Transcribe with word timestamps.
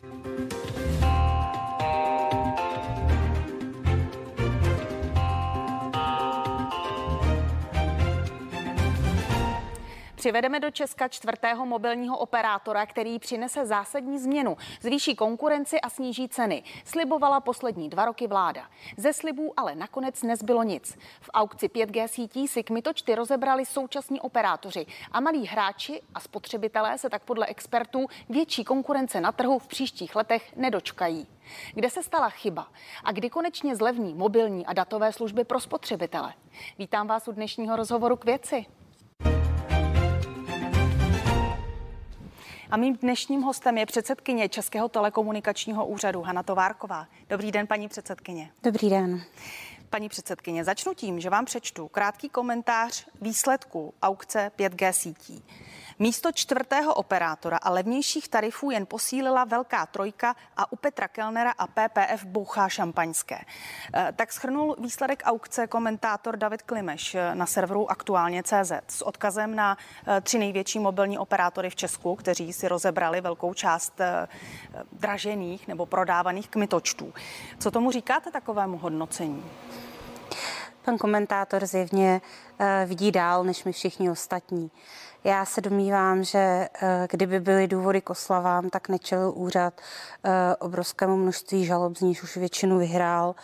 Thank 0.00 0.52
you. 0.52 0.57
Přivedeme 10.18 10.60
do 10.60 10.70
Česka 10.70 11.08
čtvrtého 11.08 11.66
mobilního 11.66 12.18
operátora, 12.18 12.86
který 12.86 13.18
přinese 13.18 13.66
zásadní 13.66 14.18
změnu, 14.18 14.56
zvýší 14.80 15.16
konkurenci 15.16 15.80
a 15.80 15.90
sníží 15.90 16.28
ceny. 16.28 16.62
Slibovala 16.84 17.40
poslední 17.40 17.88
dva 17.88 18.04
roky 18.04 18.26
vláda. 18.26 18.68
Ze 18.96 19.12
slibů 19.12 19.52
ale 19.56 19.74
nakonec 19.74 20.22
nezbylo 20.22 20.62
nic. 20.62 20.98
V 21.20 21.30
aukci 21.34 21.68
5G 21.68 22.06
sítí 22.06 22.48
si 22.48 22.62
kmitočty 22.62 23.14
rozebrali 23.14 23.66
současní 23.66 24.20
operátoři 24.20 24.86
a 25.12 25.20
malí 25.20 25.46
hráči 25.46 26.02
a 26.14 26.20
spotřebitelé 26.20 26.98
se 26.98 27.10
tak 27.10 27.22
podle 27.22 27.46
expertů 27.46 28.06
větší 28.28 28.64
konkurence 28.64 29.20
na 29.20 29.32
trhu 29.32 29.58
v 29.58 29.66
příštích 29.66 30.16
letech 30.16 30.56
nedočkají. 30.56 31.26
Kde 31.74 31.90
se 31.90 32.02
stala 32.02 32.28
chyba 32.28 32.68
a 33.04 33.12
kdy 33.12 33.30
konečně 33.30 33.76
zlevní 33.76 34.14
mobilní 34.14 34.66
a 34.66 34.72
datové 34.72 35.12
služby 35.12 35.44
pro 35.44 35.60
spotřebitele? 35.60 36.34
Vítám 36.78 37.06
vás 37.06 37.28
u 37.28 37.32
dnešního 37.32 37.76
rozhovoru 37.76 38.16
k 38.16 38.24
věci. 38.24 38.66
A 42.70 42.76
mým 42.76 42.96
dnešním 42.96 43.42
hostem 43.42 43.78
je 43.78 43.86
předsedkyně 43.86 44.48
Českého 44.48 44.88
telekomunikačního 44.88 45.86
úřadu 45.86 46.22
Hana 46.22 46.42
Továrková. 46.42 47.06
Dobrý 47.28 47.52
den, 47.52 47.66
paní 47.66 47.88
předsedkyně. 47.88 48.50
Dobrý 48.62 48.90
den. 48.90 49.22
Paní 49.90 50.08
předsedkyně, 50.08 50.64
začnu 50.64 50.94
tím, 50.94 51.20
že 51.20 51.30
vám 51.30 51.44
přečtu 51.44 51.88
krátký 51.88 52.28
komentář 52.28 53.06
výsledku 53.20 53.94
aukce 54.02 54.50
5G 54.58 54.90
sítí. 54.92 55.44
Místo 56.00 56.32
čtvrtého 56.32 56.94
operátora 56.94 57.56
a 57.56 57.70
levnějších 57.70 58.28
tarifů 58.28 58.70
jen 58.70 58.86
posílila 58.86 59.44
Velká 59.44 59.86
trojka 59.86 60.36
a 60.56 60.72
u 60.72 60.76
Petra 60.76 61.08
Kellnera 61.08 61.50
a 61.58 61.66
PPF 61.66 62.24
bouchá 62.24 62.68
šampaňské. 62.68 63.38
Eh, 63.94 64.12
tak 64.16 64.32
schrnul 64.32 64.76
výsledek 64.78 65.22
aukce 65.24 65.66
komentátor 65.66 66.36
David 66.36 66.62
Klimeš 66.62 67.14
eh, 67.14 67.34
na 67.34 67.46
serveru 67.46 67.90
aktuálně 67.90 68.42
CZ 68.42 68.72
s 68.88 69.02
odkazem 69.02 69.54
na 69.54 69.78
eh, 70.06 70.20
tři 70.20 70.38
největší 70.38 70.78
mobilní 70.78 71.18
operátory 71.18 71.70
v 71.70 71.76
Česku, 71.76 72.16
kteří 72.16 72.52
si 72.52 72.68
rozebrali 72.68 73.20
velkou 73.20 73.54
část 73.54 74.00
dražených 74.92 75.68
nebo 75.68 75.86
prodávaných 75.86 76.48
kmitočtů. 76.48 77.14
Co 77.58 77.70
tomu 77.70 77.90
říkáte 77.90 78.30
takovému 78.30 78.78
hodnocení? 78.78 79.44
Pan 80.84 80.98
komentátor 80.98 81.66
zjevně 81.66 82.20
vidí 82.86 83.12
dál 83.12 83.44
než 83.44 83.64
my 83.64 83.72
všichni 83.72 84.10
ostatní. 84.10 84.70
Já 85.24 85.44
se 85.44 85.60
domnívám, 85.60 86.24
že 86.24 86.38
eh, 86.38 87.08
kdyby 87.10 87.40
byly 87.40 87.68
důvody 87.68 88.00
k 88.00 88.10
oslavám, 88.10 88.70
tak 88.70 88.88
nečelil 88.88 89.32
úřad 89.36 89.80
eh, 90.24 90.56
obrovskému 90.56 91.16
množství 91.16 91.64
žalob, 91.64 91.96
z 91.96 92.00
níž 92.00 92.22
už 92.22 92.36
většinu 92.36 92.78
vyhrál. 92.78 93.34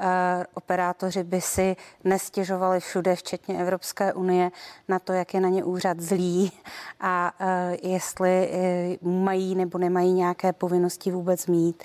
Eh, 0.00 0.44
operátoři 0.54 1.24
by 1.24 1.40
si 1.40 1.76
nestěžovali 2.04 2.80
všude, 2.80 3.16
včetně 3.16 3.60
Evropské 3.60 4.12
unie, 4.12 4.50
na 4.88 4.98
to, 4.98 5.12
jak 5.12 5.34
je 5.34 5.40
na 5.40 5.48
ně 5.48 5.64
úřad 5.64 6.00
zlý 6.00 6.52
a 7.00 7.32
jestli 7.82 8.50
mají 9.02 9.54
nebo 9.54 9.78
nemají 9.78 10.12
nějaké 10.12 10.52
povinnosti 10.52 11.10
vůbec 11.10 11.46
mít. 11.46 11.84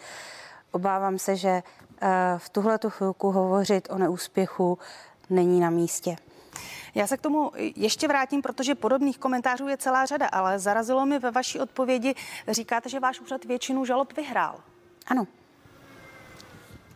Obávám 0.71 1.17
se, 1.17 1.35
že 1.35 1.63
v 2.37 2.49
tuhle 2.49 2.79
chvilku 2.89 3.31
hovořit 3.31 3.87
o 3.91 3.97
neúspěchu 3.97 4.77
není 5.29 5.59
na 5.59 5.69
místě. 5.69 6.15
Já 6.95 7.07
se 7.07 7.17
k 7.17 7.21
tomu 7.21 7.51
ještě 7.55 8.07
vrátím, 8.07 8.41
protože 8.41 8.75
podobných 8.75 9.17
komentářů 9.17 9.67
je 9.67 9.77
celá 9.77 10.05
řada, 10.05 10.27
ale 10.27 10.59
zarazilo 10.59 11.05
mi 11.05 11.19
ve 11.19 11.31
vaší 11.31 11.59
odpovědi, 11.59 12.15
říkáte, 12.47 12.89
že 12.89 12.99
váš 12.99 13.19
úřad 13.19 13.45
většinu 13.45 13.85
žalob 13.85 14.13
vyhrál. 14.13 14.59
Ano. 15.07 15.27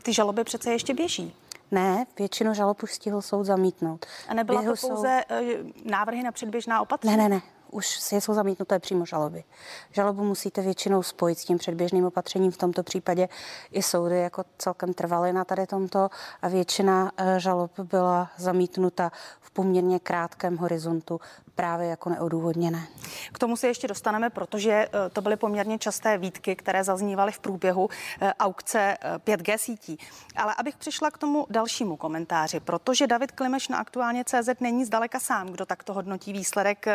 Ty 0.04 0.14
žaloby 0.14 0.44
přece 0.44 0.72
ještě 0.72 0.94
běží. 0.94 1.36
Ne, 1.72 2.06
většinu 2.20 2.54
žalob 2.54 2.84
už 2.84 2.94
stihl 2.94 3.22
soud 3.22 3.44
zamítnout. 3.44 4.06
A 4.28 4.34
nebyla 4.34 4.62
Běhu 4.62 4.76
to 4.76 4.88
pouze 4.88 5.24
soud... 5.30 5.86
návrhy 5.86 6.24
na 6.24 6.32
předběžná 6.32 6.82
opatření? 6.82 7.18
Ne, 7.18 7.24
ne, 7.24 7.30
ne 7.30 7.42
už 7.72 8.00
jsou 8.00 8.34
zamítnuté 8.34 8.80
přímo 8.80 9.06
žaloby. 9.06 9.44
Žalobu 9.92 10.24
musíte 10.24 10.62
většinou 10.62 11.04
spojit 11.04 11.40
s 11.40 11.46
tím 11.46 11.58
předběžným 11.58 12.06
opatřením, 12.06 12.52
v 12.52 12.58
tomto 12.58 12.84
případě 12.84 13.30
i 13.72 13.84
soudy 13.84 14.20
jako 14.20 14.44
celkem 14.58 14.94
trvaly 14.94 15.34
na 15.34 15.46
tady 15.46 15.68
tomto 15.68 16.10
a 16.42 16.48
většina 16.48 17.12
eh, 17.18 17.40
žalob 17.40 17.80
byla 17.80 18.32
zamítnuta 18.38 19.12
v 19.42 19.52
poměrně 19.52 20.00
krátkém 20.00 20.58
horizontu 20.58 21.20
právě 21.60 21.88
jako 21.88 22.10
neodůvodněné. 22.10 22.88
K 23.34 23.40
tomu 23.40 23.58
se 23.58 23.68
ještě 23.68 23.88
dostaneme, 23.88 24.30
protože 24.30 24.72
eh, 24.72 25.10
to 25.10 25.22
byly 25.22 25.36
poměrně 25.36 25.80
časté 25.80 26.18
výtky, 26.18 26.56
které 26.56 26.84
zaznívaly 26.84 27.32
v 27.32 27.40
průběhu 27.40 27.90
eh, 28.22 28.34
aukce 28.40 28.98
5G 29.26 29.58
sítí. 29.58 30.00
Ale 30.36 30.56
abych 30.58 30.78
přišla 30.78 31.12
k 31.12 31.18
tomu 31.18 31.46
dalšímu 31.50 31.96
komentáři, 31.96 32.60
protože 32.60 33.08
David 33.08 33.32
Klimeš 33.32 33.68
na 33.68 33.78
aktuálně 33.78 34.24
CZ 34.24 34.50
není 34.60 34.86
zdaleka 34.86 35.20
sám, 35.20 35.48
kdo 35.48 35.66
takto 35.66 35.94
hodnotí 35.94 36.34
výsledek 36.34 36.86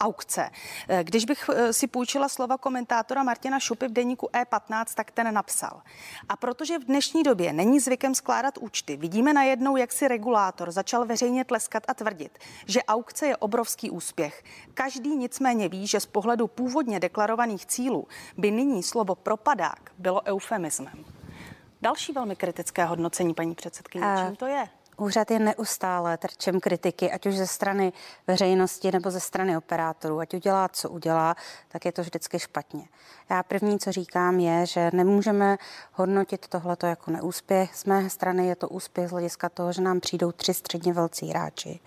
aukce. 0.00 0.50
Eh, 0.88 1.04
když 1.04 1.24
bych 1.24 1.50
eh, 1.52 1.72
si 1.72 1.86
půjčila 1.86 2.28
slova 2.28 2.58
komentátora 2.58 3.22
Martina 3.22 3.60
Šupy 3.60 3.88
v 3.88 3.92
deníku 3.92 4.28
E15, 4.32 4.84
tak 4.94 5.10
ten 5.10 5.34
napsal. 5.34 5.82
A 6.28 6.36
protože 6.36 6.78
v 6.78 6.84
dnešní 6.84 7.22
době 7.22 7.52
není 7.52 7.80
zvykem 7.80 8.14
skládat 8.14 8.58
účty, 8.58 8.96
vidíme 8.96 9.32
najednou, 9.32 9.76
jak 9.76 9.92
si 9.92 10.08
regulátor 10.08 10.70
začal 10.70 11.04
veřejně 11.04 11.44
tleskat 11.44 11.82
a 11.88 11.94
tvrdit, 11.94 12.38
že 12.66 12.82
aukce 12.82 13.26
je 13.26 13.36
obrovský 13.36 13.90
úspěch. 13.90 14.07
Každý 14.74 15.16
nicméně 15.16 15.68
ví, 15.68 15.86
že 15.86 16.00
z 16.00 16.06
pohledu 16.06 16.46
původně 16.46 17.00
deklarovaných 17.00 17.66
cílů 17.66 18.08
by 18.36 18.50
nyní 18.50 18.82
slovo 18.82 19.14
propadák 19.14 19.92
bylo 19.98 20.22
eufemismem. 20.24 21.04
Další 21.82 22.12
velmi 22.12 22.36
kritické 22.36 22.84
hodnocení, 22.84 23.34
paní 23.34 23.54
předsedkyně, 23.54 24.04
čím 24.26 24.36
to 24.36 24.46
je? 24.46 24.68
Úřad 24.98 25.30
je 25.30 25.38
neustále 25.38 26.16
terčem 26.16 26.60
kritiky, 26.60 27.10
ať 27.10 27.26
už 27.26 27.36
ze 27.36 27.46
strany 27.46 27.92
veřejnosti 28.26 28.92
nebo 28.92 29.10
ze 29.10 29.20
strany 29.20 29.56
operátorů. 29.56 30.20
Ať 30.20 30.34
udělá, 30.34 30.68
co 30.68 30.90
udělá, 30.90 31.36
tak 31.68 31.84
je 31.84 31.92
to 31.92 32.02
vždycky 32.02 32.38
špatně. 32.38 32.88
Já 33.30 33.42
první, 33.42 33.78
co 33.78 33.92
říkám, 33.92 34.40
je, 34.40 34.66
že 34.66 34.90
nemůžeme 34.92 35.56
hodnotit 35.92 36.48
tohleto 36.48 36.86
jako 36.86 37.10
neúspěch. 37.10 37.76
Z 37.76 37.84
mé 37.84 38.10
strany 38.10 38.46
je 38.46 38.56
to 38.56 38.68
úspěch 38.68 39.08
z 39.08 39.10
hlediska 39.10 39.48
toho, 39.48 39.72
že 39.72 39.82
nám 39.82 40.00
přijdou 40.00 40.32
tři 40.32 40.54
středně 40.54 40.92
velcí 40.92 41.28
hráči. 41.28 41.80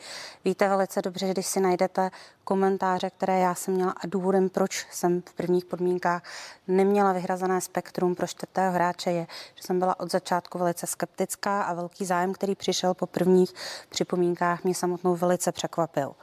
Víte 0.45 0.69
velice 0.69 1.01
dobře, 1.01 1.27
že 1.27 1.33
když 1.33 1.47
si 1.47 1.59
najdete 1.59 2.11
komentáře, 2.43 3.09
které 3.09 3.39
já 3.39 3.55
jsem 3.55 3.73
měla 3.73 3.91
a 3.91 4.07
důvodem, 4.07 4.49
proč 4.49 4.87
jsem 4.91 5.21
v 5.21 5.33
prvních 5.33 5.65
podmínkách 5.65 6.23
neměla 6.67 7.13
vyhrazené 7.13 7.61
spektrum 7.61 8.15
pro 8.15 8.27
čtvrtého 8.27 8.73
hráče 8.73 9.11
je, 9.11 9.27
že 9.55 9.63
jsem 9.63 9.79
byla 9.79 9.99
od 9.99 10.11
začátku 10.11 10.57
velice 10.59 10.87
skeptická 10.87 11.63
a 11.63 11.73
velký 11.73 12.05
zájem, 12.05 12.33
který 12.33 12.55
přišel 12.55 12.93
po 12.93 13.05
prvních 13.05 13.53
připomínkách, 13.89 14.63
mě 14.63 14.75
samotnou 14.75 15.15
velice 15.15 15.51
překvapil 15.51 16.15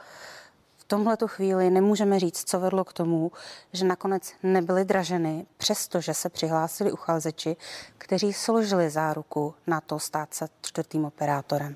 tomhle 0.89 1.17
chvíli 1.25 1.69
nemůžeme 1.69 2.19
říct, 2.19 2.49
co 2.49 2.59
vedlo 2.59 2.83
k 2.83 2.93
tomu, 2.93 3.31
že 3.73 3.85
nakonec 3.85 4.33
nebyly 4.43 4.85
draženy, 4.85 5.45
přestože 5.57 6.13
se 6.13 6.29
přihlásili 6.29 6.91
uchazeči, 6.91 7.57
kteří 7.97 8.33
složili 8.33 8.89
záruku 8.89 9.55
na 9.67 9.81
to 9.81 9.99
stát 9.99 10.33
se 10.33 10.47
čtvrtým 10.61 11.05
operátorem. 11.05 11.75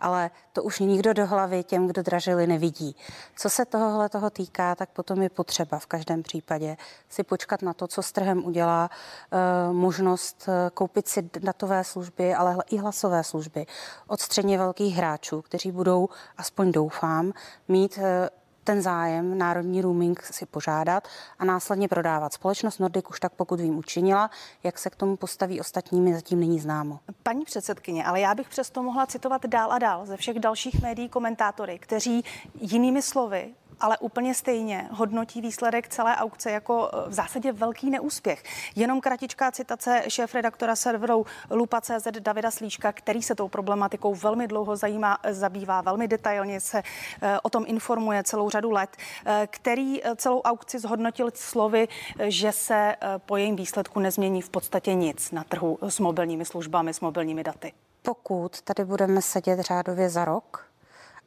Ale 0.00 0.30
to 0.52 0.62
už 0.62 0.78
nikdo 0.78 1.12
do 1.12 1.26
hlavy 1.26 1.64
těm, 1.64 1.86
kdo 1.86 2.02
dražili, 2.02 2.46
nevidí. 2.46 2.96
Co 3.36 3.50
se 3.50 3.64
tohohle 3.64 4.08
toho 4.08 4.30
týká, 4.30 4.74
tak 4.74 4.90
potom 4.90 5.22
je 5.22 5.30
potřeba 5.30 5.78
v 5.78 5.86
každém 5.86 6.22
případě 6.22 6.76
si 7.08 7.22
počkat 7.22 7.62
na 7.62 7.74
to, 7.74 7.86
co 7.86 8.02
s 8.02 8.12
trhem 8.12 8.44
udělá 8.44 8.90
e, 8.90 9.72
možnost 9.72 10.48
eh, 10.48 10.70
koupit 10.74 11.08
si 11.08 11.30
datové 11.38 11.84
služby, 11.84 12.34
ale 12.34 12.56
i 12.70 12.76
hlasové 12.76 13.24
služby 13.24 13.66
od 14.06 14.20
středně 14.20 14.58
velkých 14.58 14.96
hráčů, 14.96 15.42
kteří 15.42 15.72
budou, 15.72 16.08
aspoň 16.36 16.72
doufám, 16.72 17.32
mít 17.68 17.98
e, 17.98 18.30
ten 18.68 18.82
zájem 18.82 19.38
národní 19.38 19.80
roaming 19.80 20.22
si 20.22 20.46
požádat 20.46 21.08
a 21.38 21.44
následně 21.44 21.88
prodávat. 21.88 22.32
Společnost 22.32 22.78
Nordic 22.78 23.04
už 23.10 23.20
tak 23.20 23.32
pokud 23.32 23.60
vím 23.60 23.78
učinila, 23.78 24.30
jak 24.62 24.78
se 24.78 24.90
k 24.90 24.96
tomu 24.96 25.16
postaví 25.16 25.60
ostatními, 25.60 26.14
zatím 26.14 26.40
není 26.40 26.60
známo. 26.60 27.00
Paní 27.22 27.44
předsedkyně, 27.44 28.04
ale 28.04 28.20
já 28.20 28.34
bych 28.34 28.48
přesto 28.48 28.82
mohla 28.82 29.06
citovat 29.06 29.46
dál 29.46 29.72
a 29.72 29.78
dál 29.78 30.06
ze 30.06 30.16
všech 30.16 30.38
dalších 30.38 30.82
médií 30.82 31.08
komentátory, 31.08 31.78
kteří 31.78 32.24
jinými 32.60 33.02
slovy 33.02 33.54
ale 33.80 33.98
úplně 33.98 34.34
stejně 34.34 34.88
hodnotí 34.92 35.40
výsledek 35.40 35.88
celé 35.88 36.16
aukce 36.16 36.50
jako 36.50 36.90
eh, 36.92 37.08
v 37.08 37.12
zásadě 37.12 37.52
velký 37.52 37.90
neúspěch. 37.90 38.42
Jenom 38.76 39.00
kratičká 39.00 39.52
citace 39.52 40.02
šéf-redaktora 40.08 40.76
serveru 40.76 41.26
Lupa.cz 41.50 42.06
Davida 42.20 42.50
Slíčka, 42.50 42.92
který 42.92 43.22
se 43.22 43.34
tou 43.34 43.48
problematikou 43.48 44.14
velmi 44.14 44.48
dlouho 44.48 44.76
zajímá, 44.76 45.18
zabývá, 45.30 45.80
velmi 45.80 46.08
detailně 46.08 46.60
se 46.60 46.82
eh, 47.22 47.40
o 47.42 47.50
tom 47.50 47.64
informuje 47.66 48.22
celou 48.22 48.50
řadu 48.50 48.70
let, 48.70 48.96
eh, 49.26 49.48
který 49.50 50.02
celou 50.16 50.40
aukci 50.40 50.78
zhodnotil 50.78 51.30
slovy, 51.34 51.88
že 52.24 52.52
se 52.52 52.96
po 53.26 53.36
jejím 53.36 53.56
výsledku 53.56 54.00
nezmění 54.00 54.42
v 54.42 54.50
podstatě 54.50 54.94
nic 54.94 55.30
na 55.30 55.44
trhu 55.44 55.78
s 55.82 56.00
mobilními 56.00 56.44
službami, 56.44 56.94
s 56.94 57.00
mobilními 57.00 57.44
daty. 57.44 57.72
Pokud 58.02 58.62
tady 58.62 58.84
budeme 58.84 59.22
sedět 59.22 59.60
řádově 59.60 60.10
za 60.10 60.24
rok, 60.24 60.67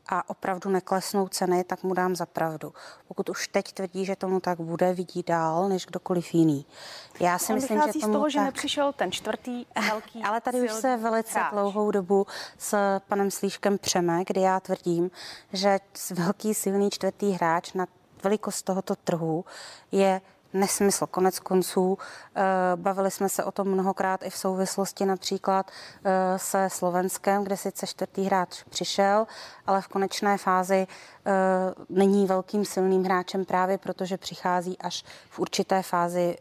a 0.07 0.29
opravdu 0.29 0.69
neklesnou 0.69 1.27
ceny, 1.27 1.63
tak 1.63 1.83
mu 1.83 1.93
dám 1.93 2.15
za 2.15 2.25
pravdu. 2.25 2.73
Pokud 3.07 3.29
už 3.29 3.47
teď 3.47 3.73
tvrdí, 3.73 4.05
že 4.05 4.15
tomu 4.15 4.39
tak 4.39 4.59
bude, 4.59 4.93
vidí 4.93 5.23
dál 5.23 5.69
než 5.69 5.85
kdokoliv 5.85 6.33
jiný. 6.33 6.65
Já 7.19 7.39
si 7.39 7.53
On 7.53 7.55
myslím, 7.55 7.81
že 7.81 7.99
tomu 7.99 8.13
z 8.13 8.15
toho, 8.15 8.23
tak... 8.23 8.31
že 8.31 8.41
nepřišel 8.41 8.93
ten 8.93 9.11
čtvrtý 9.11 9.65
velký 9.89 10.23
Ale 10.23 10.41
tady 10.41 10.61
už 10.61 10.71
se 10.71 10.97
velice 10.97 11.39
hráč. 11.39 11.51
dlouhou 11.51 11.91
dobu 11.91 12.27
s 12.57 12.99
panem 13.07 13.31
Slíškem 13.31 13.77
přeme, 13.77 14.23
kdy 14.27 14.41
já 14.41 14.59
tvrdím, 14.59 15.11
že 15.53 15.79
velký 16.11 16.53
silný 16.53 16.89
čtvrtý 16.89 17.31
hráč 17.31 17.73
na 17.73 17.85
velikost 18.23 18.61
tohoto 18.61 18.95
trhu 18.95 19.45
je 19.91 20.21
nesmysl. 20.53 21.07
Konec 21.07 21.39
konců 21.39 21.97
eh, 22.35 22.41
bavili 22.75 23.11
jsme 23.11 23.29
se 23.29 23.43
o 23.43 23.51
tom 23.51 23.67
mnohokrát 23.67 24.23
i 24.23 24.29
v 24.29 24.37
souvislosti 24.37 25.05
například 25.05 25.71
eh, 26.03 26.39
se 26.39 26.69
Slovenskem, 26.69 27.43
kde 27.43 27.57
sice 27.57 27.87
čtvrtý 27.87 28.23
hráč 28.23 28.63
přišel, 28.63 29.27
ale 29.67 29.81
v 29.81 29.87
konečné 29.87 30.37
fázi 30.37 30.87
eh, 31.25 31.31
není 31.89 32.25
velkým 32.25 32.65
silným 32.65 33.03
hráčem 33.03 33.45
právě 33.45 33.77
protože 33.77 34.17
přichází 34.17 34.77
až 34.77 35.03
v 35.29 35.39
určité 35.39 35.81
fázi 35.81 36.37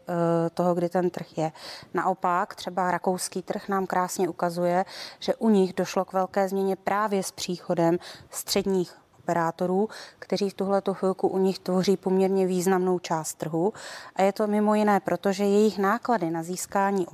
toho, 0.53 0.75
kdy 0.75 0.89
ten 0.89 1.09
trh 1.09 1.37
je. 1.37 1.51
Naopak 1.93 2.55
třeba 2.55 2.91
rakouský 2.91 3.41
trh 3.41 3.69
nám 3.69 3.87
krásně 3.87 4.29
ukazuje, 4.29 4.85
že 5.19 5.35
u 5.35 5.49
nich 5.49 5.73
došlo 5.73 6.05
k 6.05 6.13
velké 6.13 6.49
změně 6.49 6.75
právě 6.75 7.23
s 7.23 7.31
příchodem 7.31 7.97
středních 8.29 9.00
operátorů, 9.21 9.89
kteří 10.19 10.49
v 10.49 10.53
tuhle 10.53 10.81
chvilku 10.93 11.27
u 11.27 11.37
nich 11.37 11.59
tvoří 11.59 11.97
poměrně 11.97 12.47
významnou 12.47 12.99
část 12.99 13.33
trhu. 13.33 13.73
A 14.15 14.21
je 14.21 14.33
to 14.33 14.47
mimo 14.47 14.75
jiné, 14.75 14.99
protože 14.99 15.43
jejich 15.43 15.77
náklady 15.77 16.31
na 16.31 16.43
získání 16.43 17.07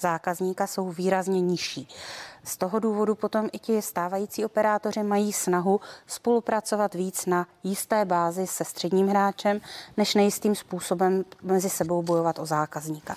zákazníka 0.00 0.66
jsou 0.66 0.90
výrazně 0.90 1.40
nižší. 1.40 1.88
Z 2.44 2.56
toho 2.56 2.78
důvodu 2.78 3.14
potom 3.14 3.48
i 3.52 3.58
ti 3.58 3.82
stávající 3.82 4.44
operátoři 4.44 5.02
mají 5.02 5.32
snahu 5.32 5.80
spolupracovat 6.06 6.94
víc 6.94 7.26
na 7.26 7.46
jisté 7.64 8.04
bázi 8.04 8.46
se 8.46 8.64
středním 8.64 9.08
hráčem, 9.08 9.60
než 9.96 10.14
nejistým 10.14 10.54
způsobem 10.54 11.24
mezi 11.42 11.70
sebou 11.70 12.02
bojovat 12.02 12.38
o 12.38 12.46
zákazníka. 12.46 13.14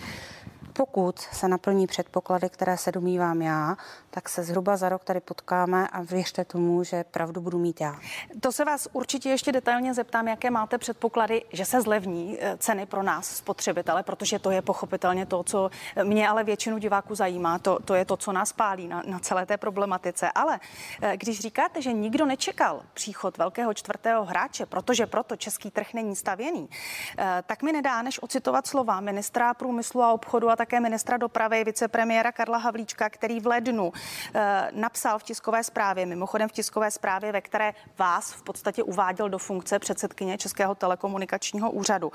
Pokud 0.74 1.20
se 1.20 1.48
naplní 1.48 1.88
předpoklady, 1.88 2.50
které 2.50 2.78
se 2.78 2.92
domývám 2.92 3.42
já, 3.42 3.78
tak 4.10 4.30
se 4.30 4.44
zhruba 4.44 4.78
za 4.78 4.90
rok 4.90 5.04
tady 5.04 5.20
potkáme 5.20 5.88
a 5.88 6.02
věřte 6.02 6.46
tomu, 6.46 6.84
že 6.84 7.04
pravdu 7.04 7.42
budu 7.42 7.60
mít 7.60 7.82
já. 7.82 7.96
To 8.40 8.52
se 8.52 8.66
vás 8.66 8.88
určitě 8.94 9.30
ještě 9.30 9.52
detailně 9.52 9.94
zeptám, 9.94 10.28
jaké 10.28 10.50
máte 10.50 10.78
předpoklady, 10.78 11.46
že 11.54 11.66
se 11.66 11.82
zlevní 11.82 12.38
eh, 12.40 12.58
ceny 12.58 12.86
pro 12.86 13.04
nás, 13.04 13.36
spotřebitele, 13.36 14.04
protože 14.04 14.40
to 14.40 14.52
je 14.52 14.62
pochopitelně 14.62 15.26
to, 15.26 15.44
co 15.44 15.70
mě 16.04 16.30
ale 16.30 16.44
většinu 16.44 16.78
diváků 16.78 17.16
zajímá. 17.16 17.60
To, 17.60 17.80
to 17.86 17.94
je 17.94 18.06
to, 18.06 18.18
co 18.18 18.32
nás 18.32 18.54
pálí 18.54 18.88
na, 18.88 19.04
na 19.06 19.20
celé 19.20 19.46
té 19.46 19.58
problematice. 19.58 20.32
Ale 20.36 20.60
eh, 21.02 21.18
když 21.18 21.40
říkáte, 21.40 21.82
že 21.82 21.94
nikdo 21.94 22.26
nečekal 22.26 22.82
příchod 22.94 23.38
velkého 23.38 23.74
čtvrtého 23.74 24.26
hráče, 24.26 24.66
protože 24.66 25.06
proto 25.06 25.36
český 25.36 25.72
trh 25.72 25.94
není 25.94 26.16
stavěný, 26.16 26.70
eh, 27.18 27.44
tak 27.48 27.64
mi 27.64 27.72
nedá 27.72 28.02
než 28.02 28.24
ocitovat 28.24 28.68
slova 28.68 29.00
ministra 29.00 29.54
průmyslu 29.54 30.02
a 30.02 30.12
obchodu 30.12 30.50
a 30.50 30.56
také 30.62 30.80
ministra 30.80 31.18
dopravy, 31.18 31.63
vicepremiéra 31.63 32.31
Karla 32.31 32.58
Havlíčka, 32.58 33.10
který 33.10 33.40
v 33.40 33.48
lednu 33.48 33.94
eh, 34.34 34.69
napsal 34.72 35.19
v 35.19 35.24
tiskové 35.24 35.63
zprávě, 35.63 36.06
mimochodem 36.06 36.50
v 36.50 36.52
tiskové 36.52 36.92
zprávě, 36.92 37.31
ve 37.31 37.42
které 37.42 37.74
vás 37.98 38.31
v 38.31 38.44
podstatě 38.44 38.84
uváděl 38.84 39.30
do 39.30 39.38
funkce 39.38 39.80
předsedkyně 39.80 40.38
Českého 40.38 40.75
telekomunikačního 40.75 41.72
úřadu. 41.72 42.12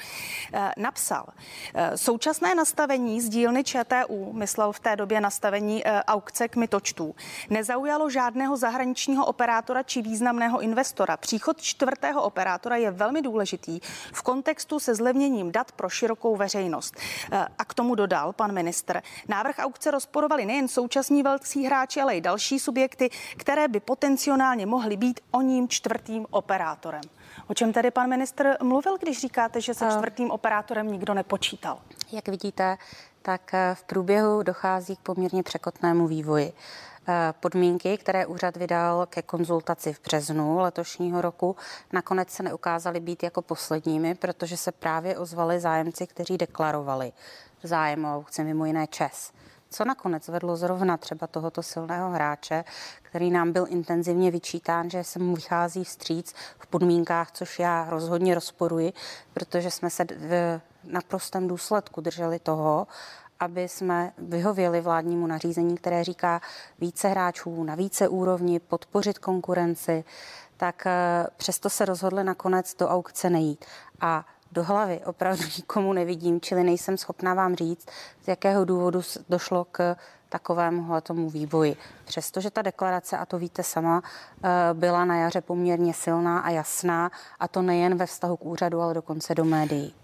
Eh, 0.52 0.70
napsal, 0.76 1.26
eh, 1.74 1.96
současné 1.98 2.54
nastavení 2.54 3.20
z 3.20 3.28
dílny 3.28 3.64
ČTU, 3.64 4.32
myslel 4.32 4.72
v 4.72 4.80
té 4.80 4.96
době 4.96 5.20
nastavení 5.20 5.84
aukce 5.84 6.48
k 6.48 6.56
mytočtů, 6.56 7.14
nezaujalo 7.50 8.10
žádného 8.10 8.56
zahraničního 8.56 9.26
operátora 9.26 9.82
či 9.82 10.02
významného 10.02 10.60
investora. 10.60 11.16
Příchod 11.16 11.60
čtvrtého 11.60 12.22
operátora 12.22 12.76
je 12.76 12.90
velmi 12.90 13.22
důležitý 13.22 13.80
v 14.12 14.22
kontextu 14.22 14.80
se 14.80 14.94
zlevněním 14.94 15.52
dat 15.52 15.72
pro 15.72 15.88
širokou 15.88 16.36
veřejnost. 16.36 16.94
A 17.58 17.64
k 17.64 17.74
tomu 17.74 17.94
dodal 17.94 18.32
pan 18.36 18.52
ministr. 18.52 19.02
Návrh 19.28 19.58
aukce 19.58 19.90
rozporovali 19.90 20.46
nejen 20.46 20.68
současní 20.68 21.22
velcí 21.22 21.64
hráči, 21.64 22.00
ale 22.00 22.16
i 22.16 22.20
další 22.20 22.58
subjekty, 22.58 23.10
které 23.36 23.68
by 23.68 23.80
potenciálně 23.80 24.66
mohly 24.66 24.96
být 24.96 25.20
o 25.30 25.40
ním 25.40 25.68
čtvrtým 25.68 26.26
operátorem. 26.30 27.02
O 27.48 27.54
čem 27.54 27.72
tedy 27.72 27.90
pan 27.90 28.08
ministr 28.08 28.56
mluvil, 28.62 28.98
když 28.98 29.20
říkáte, 29.20 29.60
že 29.60 29.74
se 29.74 29.88
čtvrtým 29.90 30.30
operátorem 30.30 30.92
nikdo 30.92 31.14
nepočítal? 31.14 31.78
Jak 32.12 32.28
vidíte, 32.28 32.78
tak 33.22 33.54
eh, 33.54 33.74
v 33.74 33.82
průběhu 33.82 34.42
dochází 34.42 34.96
k 34.96 35.00
poměrně 35.00 35.42
překotnému 35.42 36.06
vývoji. 36.06 36.52
Eh, 37.08 37.34
podmínky, 37.40 37.98
které 37.98 38.26
úřad 38.26 38.56
vydal 38.56 39.06
ke 39.06 39.22
konzultaci 39.22 39.92
v 39.92 40.00
březnu 40.02 40.58
letošního 40.58 41.20
roku, 41.20 41.56
nakonec 41.92 42.30
se 42.30 42.42
neukázaly 42.42 43.00
být 43.00 43.22
jako 43.22 43.42
posledními, 43.42 44.14
protože 44.14 44.56
se 44.56 44.72
právě 44.72 45.18
ozvali 45.18 45.60
zájemci, 45.60 46.06
kteří 46.06 46.38
deklarovali 46.38 47.12
zájem 47.66 48.04
o 48.04 48.16
aukci, 48.16 48.44
mimo 48.44 48.66
jiné 48.66 48.86
ČES. 48.86 49.32
Co 49.70 49.84
nakonec 49.84 50.28
vedlo 50.28 50.56
zrovna 50.56 50.96
třeba 50.96 51.26
tohoto 51.26 51.62
silného 51.62 52.10
hráče, 52.10 52.64
který 53.02 53.30
nám 53.30 53.52
byl 53.52 53.66
intenzivně 53.68 54.30
vyčítán, 54.30 54.90
že 54.90 55.04
se 55.04 55.18
mu 55.18 55.34
vychází 55.34 55.84
vstříc 55.84 56.34
v 56.58 56.66
podmínkách, 56.66 57.32
což 57.32 57.58
já 57.58 57.86
rozhodně 57.90 58.34
rozporuji, 58.34 58.92
protože 59.34 59.70
jsme 59.70 59.90
se 59.90 60.04
v 60.04 60.60
naprostém 60.84 61.48
důsledku 61.48 62.00
drželi 62.00 62.38
toho, 62.38 62.86
aby 63.40 63.68
jsme 63.68 64.12
vyhověli 64.18 64.80
vládnímu 64.80 65.26
nařízení, 65.26 65.76
které 65.76 66.04
říká 66.04 66.40
více 66.78 67.08
hráčů 67.08 67.64
na 67.64 67.74
více 67.74 68.08
úrovni, 68.08 68.60
podpořit 68.60 69.18
konkurenci, 69.18 70.04
tak 70.56 70.86
eh, 70.86 71.26
přesto 71.36 71.70
se 71.70 71.84
rozhodli 71.84 72.24
nakonec 72.24 72.74
do 72.74 72.88
aukce 72.88 73.30
nejít. 73.30 73.64
A 74.00 74.24
do 74.52 74.64
hlavy 74.64 75.00
opravdu 75.04 75.42
nikomu 75.56 75.92
nevidím, 75.92 76.40
čili 76.40 76.64
nejsem 76.64 76.96
schopná 76.96 77.34
vám 77.34 77.54
říct, 77.54 77.86
z 78.22 78.28
jakého 78.28 78.64
důvodu 78.64 79.00
došlo 79.28 79.64
k 79.64 79.96
takovému 80.28 81.00
tomu 81.00 81.30
vývoji. 81.30 81.76
Přestože 82.04 82.50
ta 82.50 82.62
deklarace, 82.62 83.18
a 83.18 83.26
to 83.26 83.38
víte 83.38 83.62
sama, 83.62 84.02
eh, 84.44 84.48
byla 84.72 85.04
na 85.04 85.16
jaře 85.16 85.40
poměrně 85.40 85.94
silná 85.94 86.38
a 86.38 86.50
jasná, 86.50 87.10
a 87.40 87.48
to 87.48 87.62
nejen 87.62 87.94
ve 87.96 88.06
vztahu 88.06 88.36
k 88.36 88.44
úřadu, 88.44 88.80
ale 88.80 88.94
dokonce 88.94 89.34
do 89.34 89.44
médií. 89.44 89.94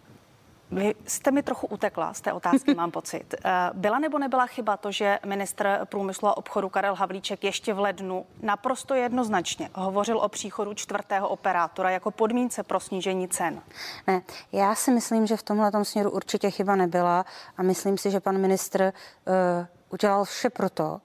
Vy 0.73 0.95
jste 1.07 1.31
mi 1.31 1.43
trochu 1.43 1.67
utekla 1.67 2.15
z 2.15 2.21
té 2.21 2.33
otázky, 2.33 2.75
mám 2.77 2.91
pocit. 2.91 3.35
Eh, 3.45 3.51
byla 3.75 3.99
nebo 3.99 4.19
nebyla 4.19 4.47
chyba 4.47 4.77
to, 4.77 4.93
že 4.93 5.19
ministr 5.27 5.79
průmyslu 5.85 6.29
a 6.29 6.37
obchodu 6.37 6.69
Karel 6.69 6.95
Havlíček 6.95 7.45
ještě 7.45 7.75
v 7.75 7.79
lednu 7.79 8.27
naprosto 8.43 8.95
jednoznačně 8.95 9.71
hovořil 9.75 10.19
o 10.19 10.29
příchodu 10.29 10.75
čtvrtého 10.75 11.29
operátora 11.29 11.91
jako 11.91 12.11
podmínce 12.11 12.63
pro 12.63 12.81
snížení 12.81 13.29
cen? 13.29 13.63
Ne, 14.07 14.23
já 14.53 14.75
si 14.75 14.91
myslím, 14.91 15.27
že 15.27 15.37
v 15.37 15.43
tomhle 15.43 15.85
směru 15.85 16.11
určitě 16.11 16.51
chyba 16.51 16.77
nebyla 16.77 17.25
a 17.57 17.63
myslím 17.63 17.99
si, 17.99 18.11
že 18.11 18.21
pan 18.21 18.39
ministr 18.39 18.83
uh, 18.83 19.67
udělal 19.91 20.25
vše 20.25 20.51
proto, 20.51 21.01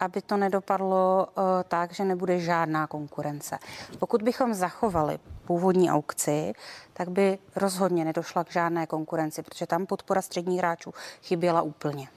aby 0.00 0.22
to 0.22 0.36
nedopadlo 0.36 1.26
uh, 1.26 1.44
tak, 1.68 1.92
že 1.92 2.04
nebude 2.04 2.38
žádná 2.38 2.86
konkurence. 2.86 3.58
Pokud 3.98 4.22
bychom 4.22 4.54
zachovali 4.54 5.18
původní 5.44 5.90
aukci, 5.90 6.52
tak 6.92 7.08
by 7.10 7.38
rozhodně 7.56 8.04
nedošla 8.04 8.44
k 8.44 8.52
žádné 8.52 8.86
konkurenci, 8.86 9.42
protože 9.42 9.66
tam 9.66 9.86
podpora 9.86 10.22
středních 10.22 10.58
hráčů 10.58 10.94
chyběla 11.22 11.62
úplně. 11.62 12.08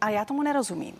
A 0.00 0.08
já 0.10 0.24
tomu 0.24 0.42
nerozumím. 0.42 0.94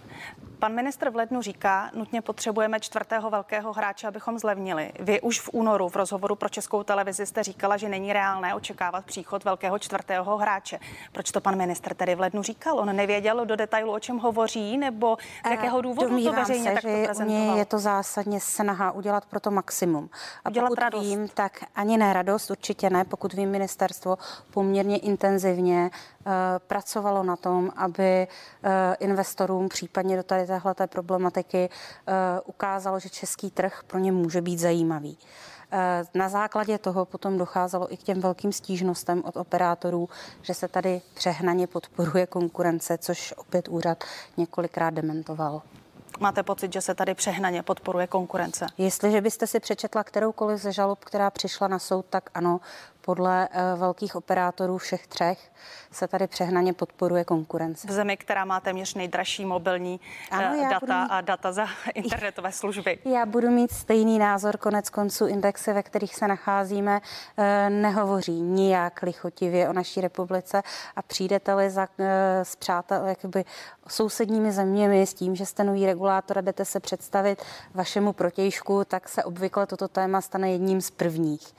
Pan 0.58 0.74
ministr 0.74 1.10
v 1.10 1.16
lednu 1.16 1.42
říká, 1.42 1.90
nutně 1.94 2.22
potřebujeme 2.22 2.80
čtvrtého 2.80 3.30
velkého 3.30 3.72
hráče, 3.72 4.06
abychom 4.08 4.38
zlevnili. 4.38 4.92
Vy 5.00 5.20
už 5.20 5.40
v 5.40 5.50
únoru 5.52 5.88
v 5.88 5.96
rozhovoru 5.96 6.34
pro 6.34 6.48
českou 6.48 6.82
televizi 6.82 7.26
jste 7.26 7.42
říkala, 7.42 7.76
že 7.76 7.88
není 7.88 8.12
reálné 8.12 8.54
očekávat 8.54 9.04
příchod 9.04 9.44
velkého 9.44 9.78
čtvrtého 9.78 10.36
hráče. 10.36 10.78
Proč 11.12 11.30
to 11.30 11.40
pan 11.40 11.56
ministr 11.56 11.94
tedy 11.94 12.14
v 12.14 12.20
lednu 12.20 12.42
říkal? 12.42 12.78
On 12.78 12.96
nevěděl 12.96 13.46
do 13.46 13.56
detailu, 13.56 13.92
o 13.92 13.98
čem 13.98 14.18
hovoří, 14.18 14.78
nebo 14.78 15.16
z 15.46 15.50
jakého 15.50 15.80
důvodu 15.80 16.08
Domnívám 16.08 16.34
to 16.34 16.40
veřejně 16.40 16.68
se, 16.68 16.74
takto 16.74 16.88
že 16.88 17.04
prezentoval? 17.04 17.58
je 17.58 17.64
to 17.64 17.78
zásadně 17.78 18.40
snaha 18.40 18.92
udělat 18.92 19.26
pro 19.26 19.40
to 19.40 19.50
maximum. 19.50 20.10
A 20.44 20.50
udělat 20.50 20.68
pokud 20.68 20.78
radost. 20.78 21.04
vím, 21.04 21.28
tak 21.28 21.64
ani 21.74 21.98
ne 21.98 22.12
radost, 22.12 22.50
určitě 22.50 22.90
ne. 22.90 23.04
Pokud 23.04 23.32
vím, 23.32 23.50
ministerstvo 23.50 24.18
poměrně 24.50 24.98
intenzivně 24.98 25.90
uh, 25.90 26.32
pracovalo 26.66 27.22
na 27.22 27.36
tom, 27.36 27.70
aby 27.76 28.26
uh, 28.28 28.70
investorům 29.00 29.68
případně 29.68 30.16
do 30.16 30.22
tady 30.22 30.47
téhle 30.48 30.74
problematiky 30.86 31.68
eh, 31.68 32.12
ukázalo, 32.44 33.00
že 33.00 33.08
český 33.08 33.50
trh 33.50 33.82
pro 33.86 33.98
ně 33.98 34.12
může 34.12 34.42
být 34.42 34.58
zajímavý. 34.58 35.18
Eh, 35.72 36.04
na 36.14 36.28
základě 36.28 36.78
toho 36.78 37.04
potom 37.04 37.38
docházelo 37.38 37.92
i 37.92 37.96
k 37.96 38.02
těm 38.02 38.20
velkým 38.20 38.52
stížnostem 38.52 39.22
od 39.24 39.36
operátorů, 39.36 40.08
že 40.42 40.54
se 40.54 40.68
tady 40.68 41.02
přehnaně 41.14 41.66
podporuje 41.66 42.26
konkurence, 42.26 42.98
což 42.98 43.34
opět 43.36 43.68
úřad 43.68 44.04
několikrát 44.36 44.90
dementoval. 44.90 45.62
Máte 46.20 46.42
pocit, 46.42 46.72
že 46.72 46.80
se 46.80 46.94
tady 46.94 47.14
přehnaně 47.14 47.62
podporuje 47.62 48.06
konkurence? 48.06 48.66
Jestliže 48.78 49.20
byste 49.20 49.46
si 49.46 49.60
přečetla 49.60 50.04
kteroukoliv 50.04 50.60
ze 50.60 50.72
žalob, 50.72 51.04
která 51.04 51.30
přišla 51.30 51.68
na 51.68 51.78
soud, 51.78 52.06
tak 52.10 52.30
ano, 52.34 52.60
podle 53.08 53.48
eh, 53.50 53.76
velkých 53.76 54.16
operátorů 54.16 54.78
všech 54.78 55.06
třech 55.06 55.50
se 55.92 56.08
tady 56.08 56.26
přehnaně 56.26 56.72
podporuje 56.72 57.24
konkurence. 57.24 57.88
V 57.88 57.90
zemi, 57.90 58.16
která 58.16 58.44
má 58.44 58.60
téměř 58.60 58.94
nejdražší 58.94 59.44
mobilní 59.44 60.00
ano, 60.30 60.56
eh, 60.66 60.70
data 60.70 61.02
mít... 61.02 61.10
a 61.10 61.20
data 61.20 61.52
za 61.52 61.66
internetové 61.94 62.52
služby. 62.52 62.98
Já 63.04 63.26
budu 63.26 63.50
mít 63.50 63.72
stejný 63.72 64.18
názor, 64.18 64.56
konec 64.56 64.90
konců 64.90 65.26
indexy, 65.26 65.72
ve 65.72 65.82
kterých 65.82 66.14
se 66.14 66.28
nacházíme, 66.28 67.00
eh, 67.36 67.70
nehovoří 67.70 68.40
nijak 68.40 69.02
lichotivě 69.02 69.68
o 69.68 69.72
naší 69.72 70.00
republice 70.00 70.62
a 70.96 71.02
přijdete-li 71.02 71.70
za, 71.70 71.88
s 72.42 72.56
přátel, 72.56 73.06
jakoby 73.06 73.44
sousedními 73.88 74.52
zeměmi 74.52 75.06
s 75.06 75.14
tím, 75.14 75.36
že 75.36 75.46
jste 75.46 75.64
nový 75.64 75.86
regulátor 75.86 76.38
a 76.38 76.40
jdete 76.40 76.64
se 76.64 76.80
představit 76.80 77.42
vašemu 77.74 78.12
protějšku, 78.12 78.84
tak 78.84 79.08
se 79.08 79.24
obvykle 79.24 79.66
toto 79.66 79.88
téma 79.88 80.20
stane 80.20 80.50
jedním 80.50 80.80
z 80.80 80.90
prvních. 80.90 81.54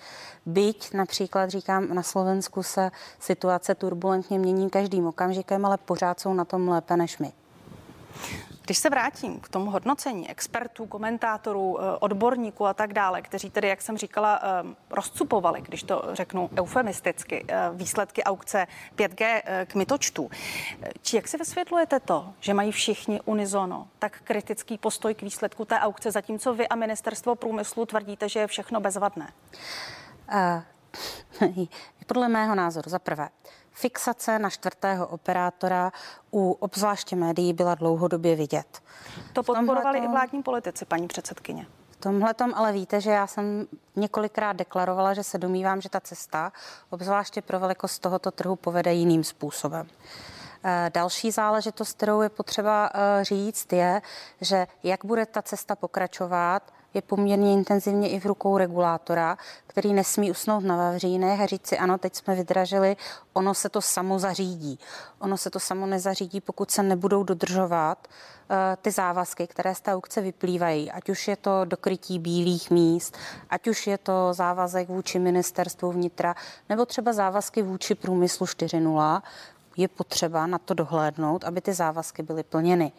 Byť 0.46 0.94
například 0.94 1.39
říkám, 1.48 1.94
na 1.94 2.04
Slovensku 2.04 2.64
se 2.64 2.92
situace 3.20 3.76
turbulentně 3.76 4.40
mění 4.40 4.70
každým 4.70 5.08
okamžikem, 5.08 5.66
ale 5.66 5.78
pořád 5.78 6.20
jsou 6.20 6.34
na 6.34 6.46
tom 6.46 6.68
lépe 6.68 6.98
než 6.98 7.18
my. 7.18 7.34
Když 8.70 8.78
se 8.78 8.90
vrátím 8.90 9.40
k 9.40 9.50
tomu 9.50 9.72
hodnocení 9.72 10.30
expertů, 10.30 10.86
komentátorů, 10.86 11.78
eh, 11.82 11.98
odborníků 12.00 12.66
a 12.66 12.74
tak 12.74 12.94
dále, 12.94 13.22
kteří 13.22 13.50
tedy, 13.50 13.68
jak 13.68 13.82
jsem 13.82 13.98
říkala, 13.98 14.40
eh, 14.44 14.76
rozcupovali, 14.90 15.62
když 15.62 15.84
to 15.84 16.04
řeknu 16.14 16.50
eufemisticky, 16.60 17.46
eh, 17.48 17.70
výsledky 17.74 18.24
aukce 18.24 18.68
5G 18.96 19.42
k 19.66 19.76
mytočtu. 19.76 20.30
Či 21.02 21.16
jak 21.16 21.28
si 21.28 21.38
vysvětlujete 21.38 22.00
to, 22.00 22.34
že 22.40 22.54
mají 22.54 22.72
všichni 22.72 23.22
unizono 23.26 23.88
tak 24.00 24.22
kritický 24.24 24.78
postoj 24.78 25.16
k 25.16 25.22
výsledku 25.22 25.66
té 25.66 25.80
aukce, 25.80 26.12
zatímco 26.12 26.54
vy 26.54 26.68
a 26.68 26.76
ministerstvo 26.76 27.36
průmyslu 27.36 27.86
tvrdíte, 27.86 28.30
že 28.30 28.40
je 28.40 28.48
všechno 28.48 28.80
bezvadné? 28.80 29.34
Uh, 30.34 30.62
podle 32.08 32.30
mého 32.30 32.56
názoru, 32.56 32.90
za 32.90 33.00
prvé, 33.00 33.30
fixace 33.72 34.40
na 34.40 34.50
čtvrtého 34.50 35.08
operátora 35.08 35.92
u 36.32 36.52
obzvláště 36.52 37.16
médií 37.16 37.54
byla 37.54 37.76
dlouhodobě 37.76 38.36
vidět. 38.36 38.82
To 39.34 39.44
podporovali 39.44 40.00
i 40.00 40.08
vládní 40.08 40.44
politici, 40.44 40.86
paní 40.86 41.08
předsedkyně. 41.08 41.68
V 41.90 41.96
tomhle 41.96 42.34
tom 42.34 42.54
ale 42.56 42.74
víte, 42.74 43.02
že 43.02 43.12
já 43.12 43.28
jsem 43.28 43.68
několikrát 43.96 44.54
deklarovala, 44.54 45.14
že 45.14 45.24
se 45.24 45.38
domývám, 45.38 45.82
že 45.82 45.90
ta 45.90 46.00
cesta, 46.00 46.52
obzvláště 46.90 47.42
pro 47.42 47.60
velikost 47.60 48.00
tohoto 48.00 48.32
trhu, 48.32 48.56
povede 48.56 48.94
jiným 48.94 49.24
způsobem. 49.24 49.88
Eh, 50.64 50.92
další 50.94 51.32
záležitost, 51.32 51.94
kterou 51.94 52.22
je 52.22 52.30
potřeba 52.30 52.90
eh, 52.94 53.24
říct, 53.24 53.74
je, 53.74 54.02
že 54.42 54.68
jak 54.84 55.06
bude 55.06 55.26
ta 55.26 55.42
cesta 55.42 55.76
pokračovat, 55.76 56.74
je 56.94 57.02
poměrně 57.02 57.54
intenzivně 57.54 58.10
i 58.10 58.20
v 58.20 58.26
rukou 58.26 58.58
regulátora, 58.58 59.38
který 59.68 59.94
nesmí 59.94 60.32
usnout 60.32 60.64
na 60.64 60.78
vavřínech 60.78 61.42
a 61.42 61.46
říct 61.46 61.68
si, 61.68 61.78
ano, 61.78 61.98
teď 61.98 62.16
jsme 62.16 62.36
vydražili, 62.36 62.98
ono 63.34 63.54
se 63.54 63.70
to 63.70 63.82
samo 63.82 64.20
zařídí. 64.20 64.80
Ono 65.20 65.38
se 65.38 65.50
to 65.50 65.60
samo 65.60 65.86
nezařídí, 65.86 66.42
pokud 66.42 66.72
se 66.72 66.84
nebudou 66.84 67.24
dodržovat 67.24 68.08
uh, 68.08 68.56
ty 68.82 68.92
závazky, 68.92 69.48
které 69.48 69.76
z 69.76 69.82
té 69.82 69.94
aukce 69.94 70.22
vyplývají, 70.22 70.92
ať 70.92 71.10
už 71.10 71.28
je 71.28 71.36
to 71.36 71.66
dokrytí 71.66 72.20
bílých 72.20 72.72
míst, 72.72 73.18
ať 73.50 73.68
už 73.68 73.88
je 73.88 73.98
to 73.98 74.34
závazek 74.34 74.90
vůči 74.90 75.20
ministerstvu 75.20 75.92
vnitra, 75.92 76.36
nebo 76.70 76.86
třeba 76.86 77.14
závazky 77.14 77.62
vůči 77.62 77.96
průmyslu 77.96 78.46
4.0, 78.46 79.22
je 79.78 79.88
potřeba 79.88 80.48
na 80.48 80.58
to 80.58 80.74
dohlédnout, 80.74 81.44
aby 81.44 81.62
ty 81.62 81.74
závazky 81.74 82.24
byly 82.24 82.44
plněny. 82.44 82.92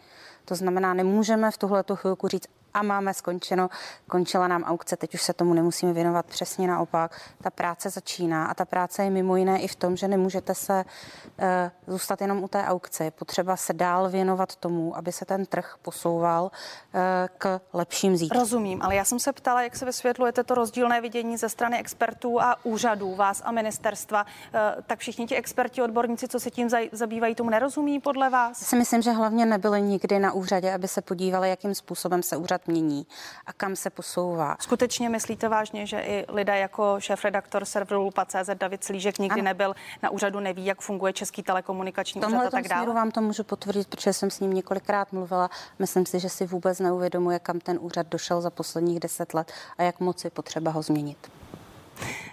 To 0.45 0.55
znamená, 0.55 0.93
nemůžeme 0.93 1.51
v 1.51 1.57
tuhle 1.57 1.83
chvilku 1.95 2.27
říct, 2.27 2.47
a 2.73 2.83
máme 2.83 3.13
skončeno. 3.13 3.69
Končila 4.09 4.47
nám 4.47 4.63
aukce, 4.63 4.97
teď 4.97 5.13
už 5.13 5.21
se 5.21 5.33
tomu 5.33 5.53
nemusíme 5.53 5.93
věnovat 5.93 6.25
přesně 6.25 6.67
naopak. 6.67 7.21
Ta 7.43 7.49
práce 7.49 7.89
začíná 7.89 8.45
a 8.45 8.53
ta 8.53 8.65
práce 8.65 9.03
je 9.03 9.09
mimo 9.09 9.35
jiné 9.35 9.59
i 9.59 9.67
v 9.67 9.75
tom, 9.75 9.97
že 9.97 10.07
nemůžete 10.07 10.55
se 10.55 10.85
uh, 10.85 11.45
zůstat 11.87 12.21
jenom 12.21 12.43
u 12.43 12.47
té 12.47 12.63
aukce. 12.63 13.03
Je 13.03 13.11
potřeba 13.11 13.57
se 13.57 13.73
dál 13.73 14.09
věnovat 14.09 14.55
tomu, 14.55 14.97
aby 14.97 15.11
se 15.11 15.25
ten 15.25 15.45
trh 15.45 15.75
posouval 15.81 16.43
uh, 16.43 16.99
k 17.37 17.61
lepším 17.73 18.17
zítřkům. 18.17 18.39
Rozumím, 18.39 18.81
ale 18.81 18.95
já 18.95 19.05
jsem 19.05 19.19
se 19.19 19.33
ptala, 19.33 19.61
jak 19.61 19.75
se 19.75 19.85
vysvětlujete 19.85 20.43
to 20.43 20.55
rozdílné 20.55 21.01
vidění 21.01 21.37
ze 21.37 21.49
strany 21.49 21.79
expertů 21.79 22.41
a 22.41 22.55
úřadů, 22.63 23.15
vás 23.15 23.41
a 23.45 23.51
ministerstva. 23.51 24.23
Uh, 24.23 24.59
tak 24.87 24.99
všichni 24.99 25.27
ti 25.27 25.35
experti, 25.35 25.81
odborníci, 25.81 26.27
co 26.27 26.39
se 26.39 26.51
tím 26.51 26.69
zabývají, 26.91 27.35
tomu 27.35 27.49
nerozumí 27.49 27.99
podle 27.99 28.29
vás? 28.29 28.61
Já 28.61 28.67
si 28.67 28.75
myslím, 28.75 29.01
že 29.01 29.11
hlavně 29.11 29.45
nebyli 29.45 29.81
nikdy 29.81 30.19
na 30.19 30.31
úřadě, 30.31 30.73
aby 30.73 30.87
se 30.87 31.01
podívali, 31.01 31.49
jakým 31.49 31.75
způsobem 31.75 32.23
se 32.23 32.37
úřad 32.37 32.60
pořád 32.61 32.67
mění 32.67 33.07
a 33.45 33.53
kam 33.53 33.75
se 33.75 33.89
posouvá. 33.89 34.55
Skutečně 34.59 35.09
myslíte 35.09 35.49
vážně, 35.49 35.85
že 35.85 35.99
i 35.99 36.25
lidé 36.29 36.57
jako 36.57 36.95
šéf-redaktor 36.99 37.65
serveru 37.65 38.01
Lupa.cz 38.03 38.49
David 38.53 38.83
Slížek 38.83 39.19
nikdy 39.19 39.41
ano. 39.41 39.45
nebyl 39.45 39.75
na 40.03 40.09
úřadu, 40.09 40.39
neví, 40.39 40.65
jak 40.65 40.81
funguje 40.81 41.13
Český 41.13 41.43
telekomunikační 41.43 42.21
úřad 42.21 42.45
a 42.45 42.49
tak 42.49 42.67
dále? 42.67 42.93
vám 42.93 43.11
to 43.11 43.21
můžu 43.21 43.43
potvrdit, 43.43 43.87
protože 43.87 44.13
jsem 44.13 44.31
s 44.31 44.39
ním 44.39 44.53
několikrát 44.53 45.13
mluvila. 45.13 45.49
Myslím 45.79 46.05
si, 46.05 46.19
že 46.19 46.29
si 46.29 46.45
vůbec 46.45 46.79
neuvědomuje, 46.79 47.39
kam 47.39 47.59
ten 47.59 47.77
úřad 47.81 48.07
došel 48.07 48.41
za 48.41 48.49
posledních 48.49 48.99
deset 48.99 49.33
let 49.33 49.51
a 49.77 49.83
jak 49.83 49.99
moc 49.99 50.23
je 50.23 50.29
potřeba 50.29 50.71
ho 50.71 50.81
změnit. 50.81 51.31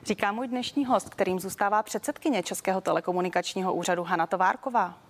Říká 0.05 0.33
můj 0.33 0.49
dnešní 0.49 0.87
host, 0.87 1.09
kterým 1.09 1.41
zůstává 1.41 1.83
předsedkyně 1.83 2.43
Českého 2.43 2.81
telekomunikačního 2.81 3.75
úřadu 3.75 4.05
Hana 4.05 4.27
Továrková. 4.27 5.08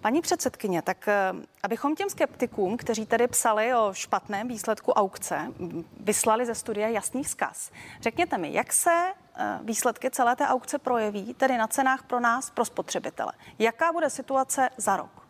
Paní 0.00 0.20
předsedkyně, 0.20 0.82
tak 0.82 1.08
eh, 1.08 1.32
abychom 1.62 1.94
těm 1.94 2.10
skeptikům, 2.10 2.76
kteří 2.76 3.06
tady 3.06 3.28
psali 3.28 3.74
o 3.74 3.90
špatném 3.92 4.48
výsledku 4.48 4.92
aukce, 4.92 5.52
vyslali 6.00 6.46
ze 6.46 6.54
studia 6.54 6.88
jasný 6.88 7.24
vzkaz. 7.24 7.70
Řekněte 8.00 8.38
mi, 8.38 8.52
jak 8.52 8.72
se 8.72 9.12
eh, 9.36 9.58
výsledky 9.62 10.10
celé 10.10 10.36
té 10.36 10.46
aukce 10.46 10.78
projeví, 10.78 11.34
tedy 11.34 11.58
na 11.58 11.66
cenách 11.66 12.02
pro 12.02 12.20
nás, 12.20 12.50
pro 12.50 12.64
spotřebitele. 12.64 13.32
Jaká 13.58 13.92
bude 13.92 14.10
situace 14.10 14.70
za 14.76 14.96
rok? 14.96 15.28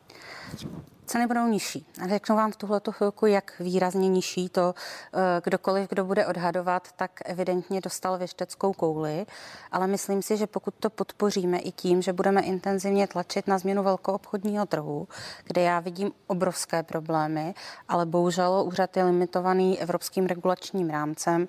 Ceny 1.09 1.27
budou 1.27 1.47
nižší. 1.47 1.87
Řeknu 2.09 2.37
vám 2.37 2.53
v 2.53 2.57
tuhle 2.57 2.81
chvilku, 2.91 3.27
jak 3.27 3.53
výrazně 3.61 4.09
nižší 4.09 4.49
to 4.49 4.75
eh, 5.15 5.19
kdokoliv, 5.45 5.89
kdo 5.89 6.05
bude 6.05 6.27
odhadovat, 6.27 6.93
tak 6.97 7.11
evidentně 7.25 7.81
dostal 7.81 8.19
věšteckou 8.19 8.73
kouli. 8.73 9.27
Ale 9.73 9.87
myslím 9.87 10.23
si, 10.23 10.37
že 10.37 10.47
pokud 10.47 10.75
to 10.81 10.91
podpoříme 10.91 11.59
i 11.59 11.73
tím, 11.73 12.03
že 12.03 12.13
budeme 12.13 12.41
intenzivně 12.41 13.07
tlačit 13.07 13.49
na 13.49 13.59
změnu 13.59 13.83
velkoobchodního 13.83 14.67
trhu, 14.67 15.09
kde 15.45 15.63
já 15.63 15.81
vidím 15.81 16.13
obrovské 16.27 16.83
problémy, 16.83 17.55
ale 17.89 18.07
bohužel 18.07 18.63
úřad 18.67 18.97
je 18.97 19.05
limitovaný 19.05 19.81
evropským 19.81 20.27
regulačním 20.27 20.91
rámcem 20.91 21.49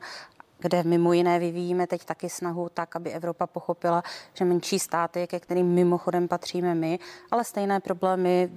kde 0.60 0.84
mimo 0.84 1.14
jiné 1.14 1.40
vyvíjíme 1.40 1.88
teď 1.88 2.06
taky 2.06 2.30
snahu 2.30 2.70
tak, 2.74 2.96
aby 2.96 3.12
Evropa 3.12 3.48
pochopila, 3.48 4.04
že 4.34 4.46
menší 4.46 4.80
státy, 4.80 5.28
ke 5.28 5.40
kterým 5.40 5.68
mimochodem 5.68 6.28
patříme 6.28 6.76
my, 6.76 7.00
ale 7.32 7.44
stejné 7.44 7.80
problémy 7.80 8.50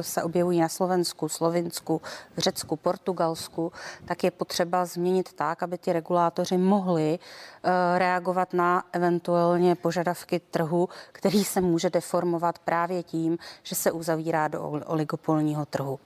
se 0.00 0.22
objevují 0.22 0.60
na 0.60 0.68
Slovensku, 0.68 1.28
Slovinsku, 1.28 2.00
v 2.36 2.38
Řecku, 2.38 2.76
Portugalsku, 2.76 3.72
tak 4.04 4.24
je 4.24 4.30
potřeba 4.30 4.84
změnit 4.84 5.32
tak, 5.32 5.62
aby 5.62 5.78
ti 5.78 5.92
regulátoři 5.92 6.56
mohli 6.56 7.18
eh, 7.18 7.98
reagovat 7.98 8.52
na 8.52 8.84
eventuálně 8.92 9.74
požadavky 9.74 10.40
trhu, 10.40 10.88
který 11.12 11.44
se 11.44 11.60
může 11.60 11.90
deformovat 11.90 12.58
právě 12.58 13.02
tím, 13.02 13.38
že 13.62 13.74
se 13.74 13.92
uzavírá 13.92 14.48
do 14.48 14.62
oligopolního 14.86 15.66
trhu. 15.66 15.98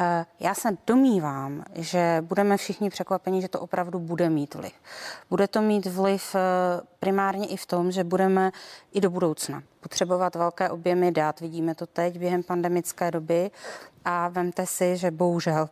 Eh, 0.00 0.26
já 0.40 0.54
se 0.54 0.68
domývám, 0.86 1.64
že 1.74 2.18
budeme 2.20 2.56
všichni 2.56 2.90
překvapeni, 2.90 3.42
že 3.42 3.48
to 3.48 3.60
opravdu 3.60 3.98
bude 3.98 4.30
mít 4.30 4.54
vliv. 4.54 4.72
Bude 5.30 5.48
to 5.48 5.62
mít 5.62 5.86
vliv 5.86 6.34
eh, 6.34 6.40
primárně 7.00 7.46
i 7.46 7.56
v 7.56 7.66
tom, 7.66 7.92
že 7.92 8.04
budeme 8.04 8.50
i 8.92 9.00
do 9.00 9.10
budoucna 9.10 9.62
potřebovat 9.80 10.34
velké 10.34 10.70
objemy 10.70 11.12
dát. 11.12 11.40
Vidíme 11.40 11.74
to 11.74 11.86
teď 11.86 12.18
během 12.18 12.42
pandemické 12.42 13.10
doby 13.10 13.50
a 14.04 14.28
vemte 14.28 14.66
si, 14.66 14.96
že 14.96 15.10
bohužel 15.10 15.68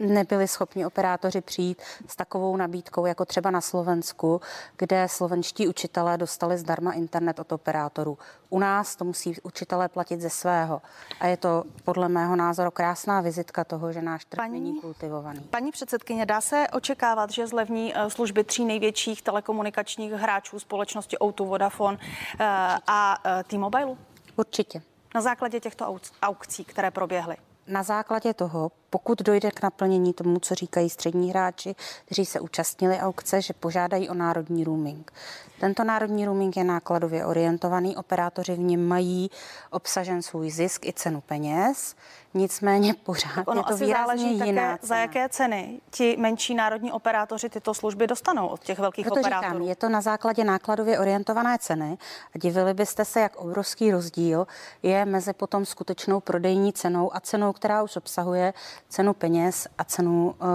nebyli 0.00 0.48
schopni 0.48 0.86
operátoři 0.86 1.40
přijít 1.40 1.82
s 2.06 2.16
takovou 2.16 2.56
nabídkou, 2.56 3.06
jako 3.06 3.24
třeba 3.24 3.50
na 3.50 3.60
Slovensku, 3.60 4.40
kde 4.76 5.08
slovenští 5.08 5.68
učitelé 5.68 6.18
dostali 6.18 6.58
zdarma 6.58 6.92
internet 6.92 7.38
od 7.38 7.52
operátorů. 7.52 8.18
U 8.48 8.58
nás 8.58 8.96
to 8.96 9.04
musí 9.04 9.36
učitelé 9.42 9.88
platit 9.88 10.20
ze 10.20 10.30
svého. 10.30 10.82
A 11.20 11.26
je 11.26 11.36
to 11.36 11.64
podle 11.84 12.08
mého 12.08 12.36
názoru 12.36 12.70
krásná 12.70 13.20
vizitka 13.20 13.64
toho, 13.64 13.92
že 13.92 14.02
náš 14.02 14.24
trh 14.24 14.36
paní, 14.36 14.52
není 14.52 14.80
kultivovaný. 14.80 15.40
Paní 15.40 15.70
předsedkyně, 15.70 16.26
dá 16.26 16.40
se 16.40 16.66
očekávat, 16.72 17.30
že 17.30 17.46
zlevní 17.46 17.92
eh, 17.96 18.10
služby 18.10 18.44
tří 18.44 18.64
největších 18.64 19.22
telekomunikačních 19.22 20.12
hráčů 20.12 20.58
společnosti 20.58 21.16
O2, 21.16 21.46
Vodafone 21.46 21.98
eh, 22.40 22.46
a 22.86 23.18
eh, 23.24 23.44
T-Mobile? 23.44 23.96
Určitě. 24.36 24.82
Na 25.14 25.20
základě 25.20 25.60
těchto 25.60 25.96
aukcí, 26.22 26.64
které 26.64 26.90
proběhly? 26.90 27.36
Na 27.66 27.82
základě 27.82 28.34
toho, 28.34 28.70
pokud 28.90 29.22
dojde 29.22 29.50
k 29.50 29.62
naplnění 29.62 30.12
tomu, 30.12 30.38
co 30.38 30.54
říkají 30.54 30.90
střední 30.90 31.30
hráči, 31.30 31.74
kteří 32.04 32.26
se 32.26 32.40
účastnili 32.40 32.98
aukce, 32.98 33.42
že 33.42 33.54
požádají 33.54 34.08
o 34.08 34.14
národní 34.14 34.64
roaming. 34.64 35.12
Tento 35.60 35.84
národní 35.84 36.26
roaming 36.26 36.56
je 36.56 36.64
nákladově 36.64 37.26
orientovaný, 37.26 37.96
operátoři 37.96 38.54
v 38.54 38.58
něm 38.58 38.88
mají 38.88 39.30
obsažen 39.70 40.22
svůj 40.22 40.50
zisk 40.50 40.86
i 40.86 40.92
cenu 40.92 41.20
peněz. 41.20 41.94
Nicméně 42.34 42.94
pořád 42.94 43.42
ono 43.46 43.60
je 43.60 43.64
to 43.64 43.76
výrazně 43.76 44.30
jiná 44.30 44.46
také, 44.46 44.54
cena. 44.54 44.78
za 44.82 44.96
jaké 44.96 45.28
ceny 45.28 45.80
ti 45.90 46.16
menší 46.16 46.54
národní 46.54 46.92
operátoři 46.92 47.48
tyto 47.48 47.74
služby 47.74 48.06
dostanou 48.06 48.46
od 48.46 48.60
těch 48.60 48.78
velkých 48.78 49.06
Proto 49.06 49.20
operátorů. 49.20 49.52
Říkám, 49.52 49.68
je 49.68 49.76
to 49.76 49.88
na 49.88 50.00
základě 50.00 50.44
nákladově 50.44 50.98
orientované 50.98 51.58
ceny 51.58 51.98
a 52.34 52.38
divili 52.38 52.74
byste 52.74 53.04
se, 53.04 53.20
jak 53.20 53.36
obrovský 53.36 53.92
rozdíl 53.92 54.46
je 54.82 55.04
mezi 55.04 55.32
potom 55.32 55.66
skutečnou 55.66 56.20
prodejní 56.20 56.72
cenou 56.72 57.16
a 57.16 57.20
cenou, 57.20 57.52
která 57.52 57.82
už 57.82 57.96
obsahuje 57.96 58.52
cenu 58.88 59.14
peněz 59.14 59.66
a 59.78 59.84
cenu, 59.84 60.30
uh, 60.30 60.48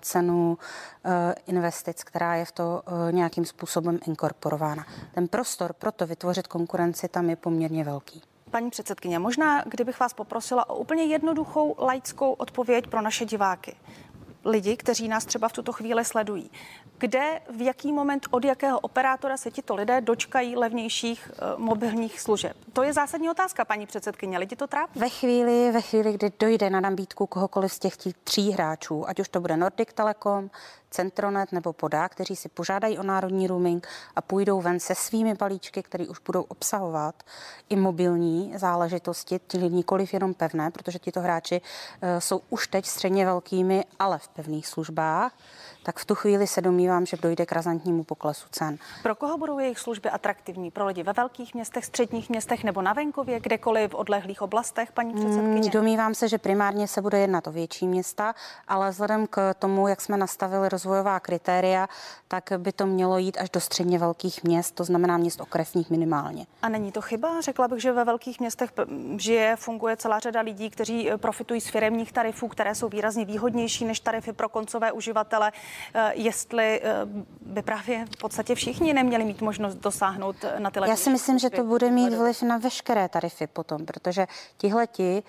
cenu 0.00 0.58
uh, 1.04 1.12
investic, 1.46 2.04
která 2.04 2.34
je 2.34 2.44
v 2.44 2.52
to 2.52 2.82
uh, 2.86 3.12
nějakým 3.12 3.44
způsobem 3.44 3.98
inkorporována. 4.06 4.86
Ten 5.14 5.28
prostor 5.28 5.72
pro 5.72 5.92
to 5.92 6.06
vytvořit 6.06 6.46
konkurenci 6.46 7.08
tam 7.08 7.30
je 7.30 7.36
poměrně 7.36 7.84
velký. 7.84 8.22
Paní 8.50 8.70
předsedkyně, 8.70 9.18
možná 9.18 9.62
kdybych 9.66 10.00
vás 10.00 10.12
poprosila 10.12 10.70
o 10.70 10.76
úplně 10.76 11.04
jednoduchou 11.04 11.74
laickou 11.78 12.32
odpověď 12.32 12.86
pro 12.86 13.00
naše 13.02 13.24
diváky 13.24 13.76
lidi, 14.44 14.76
kteří 14.76 15.08
nás 15.08 15.24
třeba 15.24 15.48
v 15.48 15.52
tuto 15.52 15.72
chvíli 15.72 16.04
sledují. 16.04 16.50
Kde, 16.98 17.40
v 17.50 17.62
jaký 17.62 17.92
moment, 17.92 18.26
od 18.30 18.44
jakého 18.44 18.80
operátora 18.80 19.36
se 19.36 19.50
tito 19.50 19.74
lidé 19.74 20.00
dočkají 20.00 20.56
levnějších 20.56 21.30
uh, 21.30 21.60
mobilních 21.60 22.20
služeb? 22.20 22.56
To 22.72 22.82
je 22.82 22.92
zásadní 22.92 23.30
otázka, 23.30 23.64
paní 23.64 23.86
předsedkyně. 23.86 24.38
Lidi 24.38 24.56
to 24.56 24.66
trápí? 24.66 24.98
Ve 25.00 25.08
chvíli, 25.08 25.70
ve 25.72 25.80
chvíli, 25.80 26.12
kdy 26.12 26.32
dojde 26.40 26.70
na 26.70 26.80
nabídku 26.80 27.26
kohokoliv 27.26 27.72
z 27.72 27.78
těch 27.78 27.96
tří 28.24 28.50
hráčů, 28.50 29.08
ať 29.08 29.20
už 29.20 29.28
to 29.28 29.40
bude 29.40 29.56
Nordic 29.56 29.88
Telecom, 29.94 30.50
Centronet 30.92 31.52
nebo 31.52 31.72
Poda, 31.72 32.08
kteří 32.08 32.36
si 32.36 32.48
požádají 32.48 32.98
o 32.98 33.02
národní 33.02 33.46
roaming 33.46 33.88
a 34.16 34.20
půjdou 34.20 34.60
ven 34.60 34.80
se 34.80 34.94
svými 34.94 35.34
balíčky, 35.34 35.82
které 35.82 36.06
už 36.08 36.18
budou 36.18 36.42
obsahovat 36.42 37.22
i 37.68 37.76
mobilní 37.76 38.52
záležitosti, 38.56 39.38
tedy 39.38 39.70
nikoliv 39.70 40.12
jenom 40.12 40.34
pevné, 40.34 40.70
protože 40.70 40.98
tito 40.98 41.20
hráči 41.20 41.60
uh, 41.60 42.08
jsou 42.18 42.40
už 42.50 42.66
teď 42.66 42.86
středně 42.86 43.24
velkými, 43.24 43.84
ale 43.98 44.18
v 44.18 44.28
pevných 44.28 44.66
službách 44.66 45.32
tak 45.82 45.98
v 45.98 46.04
tu 46.04 46.14
chvíli 46.14 46.46
se 46.46 46.60
domnívám, 46.60 47.06
že 47.06 47.16
dojde 47.16 47.46
k 47.46 47.52
razantnímu 47.52 48.04
poklesu 48.04 48.46
cen. 48.50 48.78
Pro 49.02 49.14
koho 49.14 49.38
budou 49.38 49.58
jejich 49.58 49.78
služby 49.78 50.10
atraktivní? 50.10 50.70
Pro 50.70 50.86
lidi 50.86 51.02
ve 51.02 51.12
velkých 51.12 51.54
městech, 51.54 51.84
středních 51.84 52.30
městech 52.30 52.64
nebo 52.64 52.82
na 52.82 52.92
venkově, 52.92 53.40
kdekoliv 53.40 53.90
v 53.90 53.94
odlehlých 53.94 54.42
oblastech, 54.42 54.92
paní 54.92 55.14
předsedkyně? 55.14 55.60
Mm, 55.60 55.70
domnívám 55.70 56.14
se, 56.14 56.28
že 56.28 56.38
primárně 56.38 56.88
se 56.88 57.02
bude 57.02 57.18
jednat 57.18 57.46
o 57.46 57.52
větší 57.52 57.86
města, 57.88 58.34
ale 58.68 58.90
vzhledem 58.90 59.26
k 59.26 59.54
tomu, 59.54 59.88
jak 59.88 60.00
jsme 60.00 60.16
nastavili 60.16 60.68
rozvojová 60.68 61.20
kritéria, 61.20 61.88
tak 62.28 62.52
by 62.58 62.72
to 62.72 62.86
mělo 62.86 63.18
jít 63.18 63.36
až 63.40 63.50
do 63.50 63.60
středně 63.60 63.98
velkých 63.98 64.44
měst, 64.44 64.74
to 64.74 64.84
znamená 64.84 65.16
měst 65.16 65.40
okresních 65.40 65.90
minimálně. 65.90 66.46
A 66.62 66.68
není 66.68 66.92
to 66.92 67.00
chyba? 67.00 67.40
Řekla 67.40 67.68
bych, 67.68 67.82
že 67.82 67.92
ve 67.92 68.04
velkých 68.04 68.40
městech 68.40 68.72
žije, 69.16 69.56
funguje 69.56 69.96
celá 69.96 70.18
řada 70.18 70.40
lidí, 70.40 70.70
kteří 70.70 71.10
eh, 71.10 71.18
profitují 71.18 71.60
z 71.60 71.68
firemních 71.68 72.12
tarifů, 72.12 72.48
které 72.48 72.74
jsou 72.74 72.88
výrazně 72.88 73.24
výhodnější 73.24 73.84
než 73.84 74.00
tarify 74.00 74.32
pro 74.32 74.48
koncové 74.48 74.92
uživatele. 74.92 75.52
Eh, 75.94 76.12
jestli 76.14 76.80
eh, 76.82 76.92
by 77.40 77.62
právě 77.62 78.06
v 78.06 78.16
podstatě 78.20 78.54
všichni 78.54 78.94
neměli 78.94 79.24
mít 79.24 79.40
možnost 79.40 79.74
dosáhnout 79.74 80.36
na 80.58 80.70
ty 80.70 80.80
Já 80.88 80.96
si 80.96 81.10
myslím, 81.10 81.38
že 81.38 81.50
to 81.50 81.64
bude 81.64 81.90
mít 81.90 82.14
vliv 82.14 82.42
na 82.42 82.58
veškeré 82.58 83.08
tarify 83.08 83.46
potom, 83.46 83.86
protože 83.86 84.26
tihleti 84.56 85.22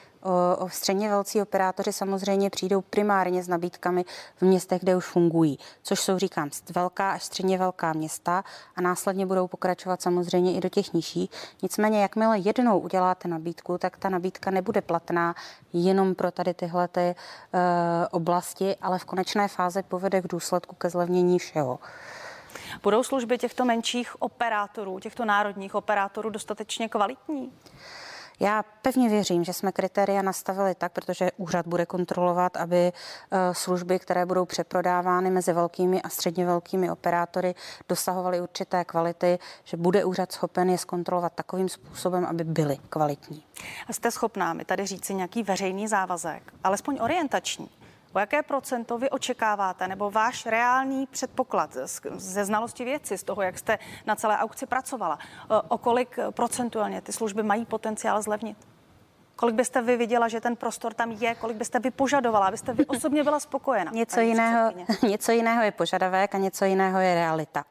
o 0.58 0.70
středně 0.70 1.10
velcí 1.10 1.42
operátoři 1.42 1.94
samozřejmě 1.94 2.50
přijdou 2.50 2.82
primárně 2.82 3.44
s 3.44 3.48
nabídkami 3.48 4.06
v 4.36 4.42
městech, 4.42 4.82
kde 4.82 4.96
už 4.96 5.06
fungují, 5.06 5.60
což 5.82 6.00
jsou, 6.00 6.18
říkám, 6.18 6.50
velká 6.76 7.12
až 7.12 7.24
středně 7.24 7.58
velká 7.58 7.94
města 7.94 8.44
a 8.76 8.82
následně 8.82 9.26
budou 9.26 9.48
pokračovat 9.48 10.02
samozřejmě 10.02 10.54
i 10.54 10.60
do 10.60 10.70
těch 10.70 10.94
nižších. 10.94 11.30
Nicméně, 11.62 12.02
jakmile 12.02 12.40
jednou 12.40 12.80
uděláte 12.80 13.28
nabídku, 13.28 13.78
tak 13.78 13.98
ta 13.98 14.10
nabídka 14.10 14.52
nebude 14.52 14.82
platná 14.82 15.36
jenom 15.74 16.16
pro 16.16 16.32
tady 16.32 16.54
tyhle 16.54 16.88
ty, 16.88 17.16
uh, 17.54 17.60
oblasti, 18.12 18.76
ale 18.82 19.00
v 19.00 19.06
konečné 19.06 19.48
fázi 19.48 19.84
povede 19.84 20.22
k 20.22 20.28
důsledku 20.34 20.76
ke 20.76 20.90
zlevnění 20.90 21.40
všeho. 21.40 21.80
Budou 22.84 23.04
služby 23.04 23.38
těchto 23.38 23.66
menších 23.66 24.22
operátorů, 24.22 25.00
těchto 25.00 25.26
národních 25.26 25.76
operátorů 25.76 26.30
dostatečně 26.30 26.90
kvalitní? 26.90 27.52
Já 28.40 28.64
pevně 28.82 29.10
věřím, 29.10 29.44
že 29.44 29.54
jsme 29.54 29.72
kritéria 29.72 30.22
nastavili 30.22 30.76
tak, 30.76 30.92
protože 30.92 31.32
úřad 31.38 31.68
bude 31.68 31.86
kontrolovat, 31.86 32.58
aby 32.58 32.92
eh, 33.32 33.54
služby, 33.54 34.00
které 34.00 34.26
budou 34.26 34.46
přeprodávány 34.46 35.30
mezi 35.30 35.54
velkými 35.54 36.02
a 36.02 36.10
středně 36.10 36.46
velkými 36.46 36.92
operátory, 36.92 37.56
dosahovaly 37.90 38.42
určité 38.42 38.86
kvality, 38.86 39.40
že 39.64 39.78
bude 39.78 40.06
úřad 40.06 40.32
schopen 40.32 40.70
je 40.70 40.78
zkontrolovat 40.78 41.34
takovým 41.34 41.70
způsobem, 41.70 42.26
aby 42.26 42.44
byly 42.44 42.78
kvalitní. 42.90 43.44
A 43.90 43.94
jste 43.94 44.12
schopná 44.12 44.54
mi 44.54 44.66
tady 44.66 44.86
říci 44.86 45.14
nějaký 45.14 45.44
veřejný 45.44 45.88
závazek, 45.88 46.54
alespoň 46.64 46.98
orientační, 47.02 47.70
O 48.14 48.20
jaké 48.20 48.44
procento 48.44 48.98
vy 48.98 49.10
očekáváte, 49.10 49.88
nebo 49.88 50.12
váš 50.12 50.46
reálný 50.46 51.08
předpoklad 51.08 51.78
ze 52.16 52.46
znalosti 52.46 52.86
věci, 52.86 53.18
z 53.18 53.24
toho, 53.24 53.42
jak 53.42 53.60
jste 53.60 53.80
na 54.06 54.16
celé 54.16 54.38
aukci 54.38 54.66
pracovala, 54.66 55.20
o 55.68 55.78
kolik 55.78 56.20
procentuálně 56.32 57.02
ty 57.02 57.14
služby 57.14 57.44
mají 57.44 57.66
potenciál 57.66 58.22
zlevnit? 58.22 58.58
Kolik 59.36 59.56
byste 59.56 59.82
vy 59.82 59.98
viděla, 59.98 60.28
že 60.28 60.42
ten 60.42 60.56
prostor 60.56 60.94
tam 60.94 61.12
je, 61.12 61.36
kolik 61.36 61.58
byste 61.58 61.80
vy 61.80 61.92
požadovala, 61.92 62.48
abyste 62.48 62.74
vy 62.74 62.86
osobně 62.86 63.24
byla 63.24 63.40
spokojena? 63.40 63.92
něco, 63.94 64.20
jiného, 64.20 64.72
něco 65.08 65.32
jiného 65.32 65.64
je 65.64 65.72
požadavek 65.72 66.36
a 66.36 66.38
něco 66.38 66.66
jiného 66.66 67.00
je 67.00 67.16
realita. 67.16 67.64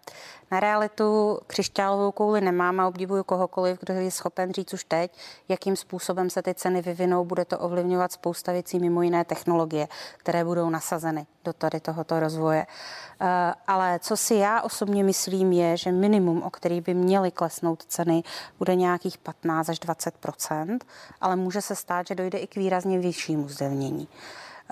Na 0.53 0.61
realitu 0.61 1.39
křišťálovou 1.47 2.13
kouli 2.13 2.41
nemám 2.41 2.81
a 2.81 2.89
obdivuju 2.89 3.25
kohokoliv, 3.25 3.79
kdo 3.81 3.95
je 3.95 4.11
schopen 4.11 4.53
říct 4.53 4.75
už 4.75 4.85
teď, 4.85 5.13
jakým 5.49 5.77
způsobem 5.77 6.31
se 6.31 6.43
ty 6.43 6.55
ceny 6.55 6.83
vyvinou. 6.83 7.25
Bude 7.25 7.45
to 7.45 7.59
ovlivňovat 7.59 8.13
spousta 8.13 8.53
věcí, 8.53 8.79
mimo 8.79 9.03
jiné 9.03 9.25
technologie, 9.25 9.89
které 10.17 10.45
budou 10.45 10.71
nasazeny 10.71 11.27
do 11.45 11.53
tady 11.53 11.81
tohoto 11.81 12.21
rozvoje. 12.21 12.67
Eh, 13.21 13.55
ale 13.67 13.99
co 13.99 14.17
si 14.17 14.35
já 14.35 14.61
osobně 14.61 15.05
myslím 15.05 15.53
je, 15.53 15.77
že 15.77 15.93
minimum, 15.93 16.43
o 16.43 16.51
který 16.51 16.81
by 16.81 16.95
měly 16.95 17.31
klesnout 17.31 17.85
ceny, 17.85 18.23
bude 18.59 18.75
nějakých 18.75 19.19
15 19.19 19.69
až 19.69 19.79
20% 19.79 20.79
ale 21.21 21.37
může 21.37 21.61
se 21.61 21.77
stát, 21.77 22.07
že 22.07 22.15
dojde 22.15 22.39
i 22.39 22.47
k 22.47 22.57
výrazně 22.57 22.99
vyššímu 22.99 23.49
zlevnění. 23.49 24.09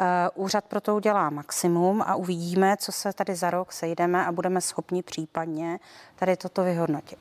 Eh, 0.02 0.30
úřad 0.34 0.64
pro 0.64 0.80
to 0.80 0.96
udělá 0.96 1.30
maximum 1.30 2.02
a 2.02 2.14
uvidíme, 2.14 2.76
co 2.76 2.92
se 2.92 3.12
tady 3.12 3.34
za 3.34 3.50
rok 3.50 3.72
sejdeme 3.72 4.26
a 4.26 4.32
budeme 4.32 4.60
schopni 4.60 5.02
případně 5.02 5.78
tady 6.16 6.36
toto 6.36 6.64
vyhodnotit. 6.64 7.18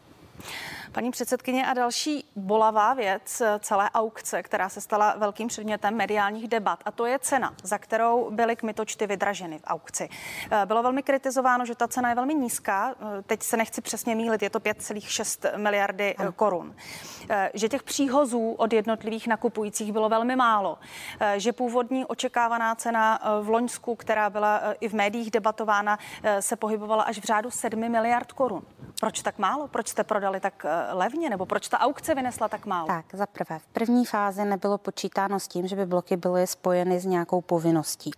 Paní 0.91 1.11
předsedkyně 1.11 1.67
a 1.67 1.73
další 1.73 2.25
bolavá 2.35 2.93
věc 2.93 3.41
celé 3.59 3.89
aukce, 3.89 4.43
která 4.43 4.69
se 4.69 4.81
stala 4.81 5.15
velkým 5.17 5.47
předmětem 5.47 5.95
mediálních 5.95 6.47
debat, 6.47 6.79
a 6.85 6.91
to 6.91 7.05
je 7.05 7.19
cena, 7.19 7.53
za 7.63 7.77
kterou 7.77 8.31
byly 8.31 8.55
kmitočty 8.55 9.07
vydraženy 9.07 9.59
v 9.59 9.63
aukci. 9.67 10.09
Eh, 10.51 10.65
bylo 10.65 10.83
velmi 10.83 11.03
kritizováno, 11.03 11.65
že 11.65 11.75
ta 11.75 11.87
cena 11.87 12.09
je 12.09 12.15
velmi 12.15 12.35
nízká, 12.35 12.95
eh, 12.99 13.21
teď 13.21 13.43
se 13.43 13.57
nechci 13.57 13.81
přesně 13.81 14.15
mílit, 14.15 14.41
je 14.41 14.49
to 14.49 14.59
5,6 14.59 15.45
miliardy 15.57 16.15
ano. 16.15 16.31
korun. 16.31 16.75
Eh, 17.29 17.51
že 17.53 17.69
těch 17.69 17.83
příhozů 17.83 18.51
od 18.51 18.73
jednotlivých 18.73 19.27
nakupujících 19.27 19.93
bylo 19.93 20.09
velmi 20.09 20.35
málo, 20.35 20.77
že 21.37 21.53
původní 21.53 22.05
očekávaná 22.05 22.75
cena 22.75 23.19
v 23.41 23.49
Loňsku, 23.49 23.95
která 23.95 24.29
byla 24.29 24.61
i 24.79 24.89
v 24.89 24.93
médiích 24.93 25.31
debatována, 25.31 25.99
se 26.39 26.55
pohybovala 26.55 27.03
až 27.03 27.19
v 27.19 27.23
řádu 27.23 27.51
7 27.51 27.89
miliard 27.89 28.31
korun. 28.31 28.61
Proč 28.99 29.21
tak 29.21 29.37
málo? 29.37 29.67
Proč 29.67 29.87
jste 29.87 30.03
prodali 30.03 30.39
tak 30.39 30.65
levně, 30.91 31.29
nebo 31.29 31.45
proč 31.45 31.67
ta 31.67 31.79
aukce 31.79 32.15
vynesla 32.15 32.47
tak 32.47 32.65
málo? 32.65 32.87
Tak, 32.87 33.05
za 33.13 33.25
prvé, 33.25 33.59
v 33.59 33.67
první 33.67 34.05
fázi 34.05 34.45
nebylo 34.45 34.77
počítáno 34.77 35.39
s 35.39 35.47
tím, 35.47 35.67
že 35.67 35.75
by 35.75 35.85
bloky 35.85 36.17
byly 36.17 36.47
spojeny 36.47 36.99
s 36.99 37.05
nějakou 37.05 37.41
povinností. 37.41 38.11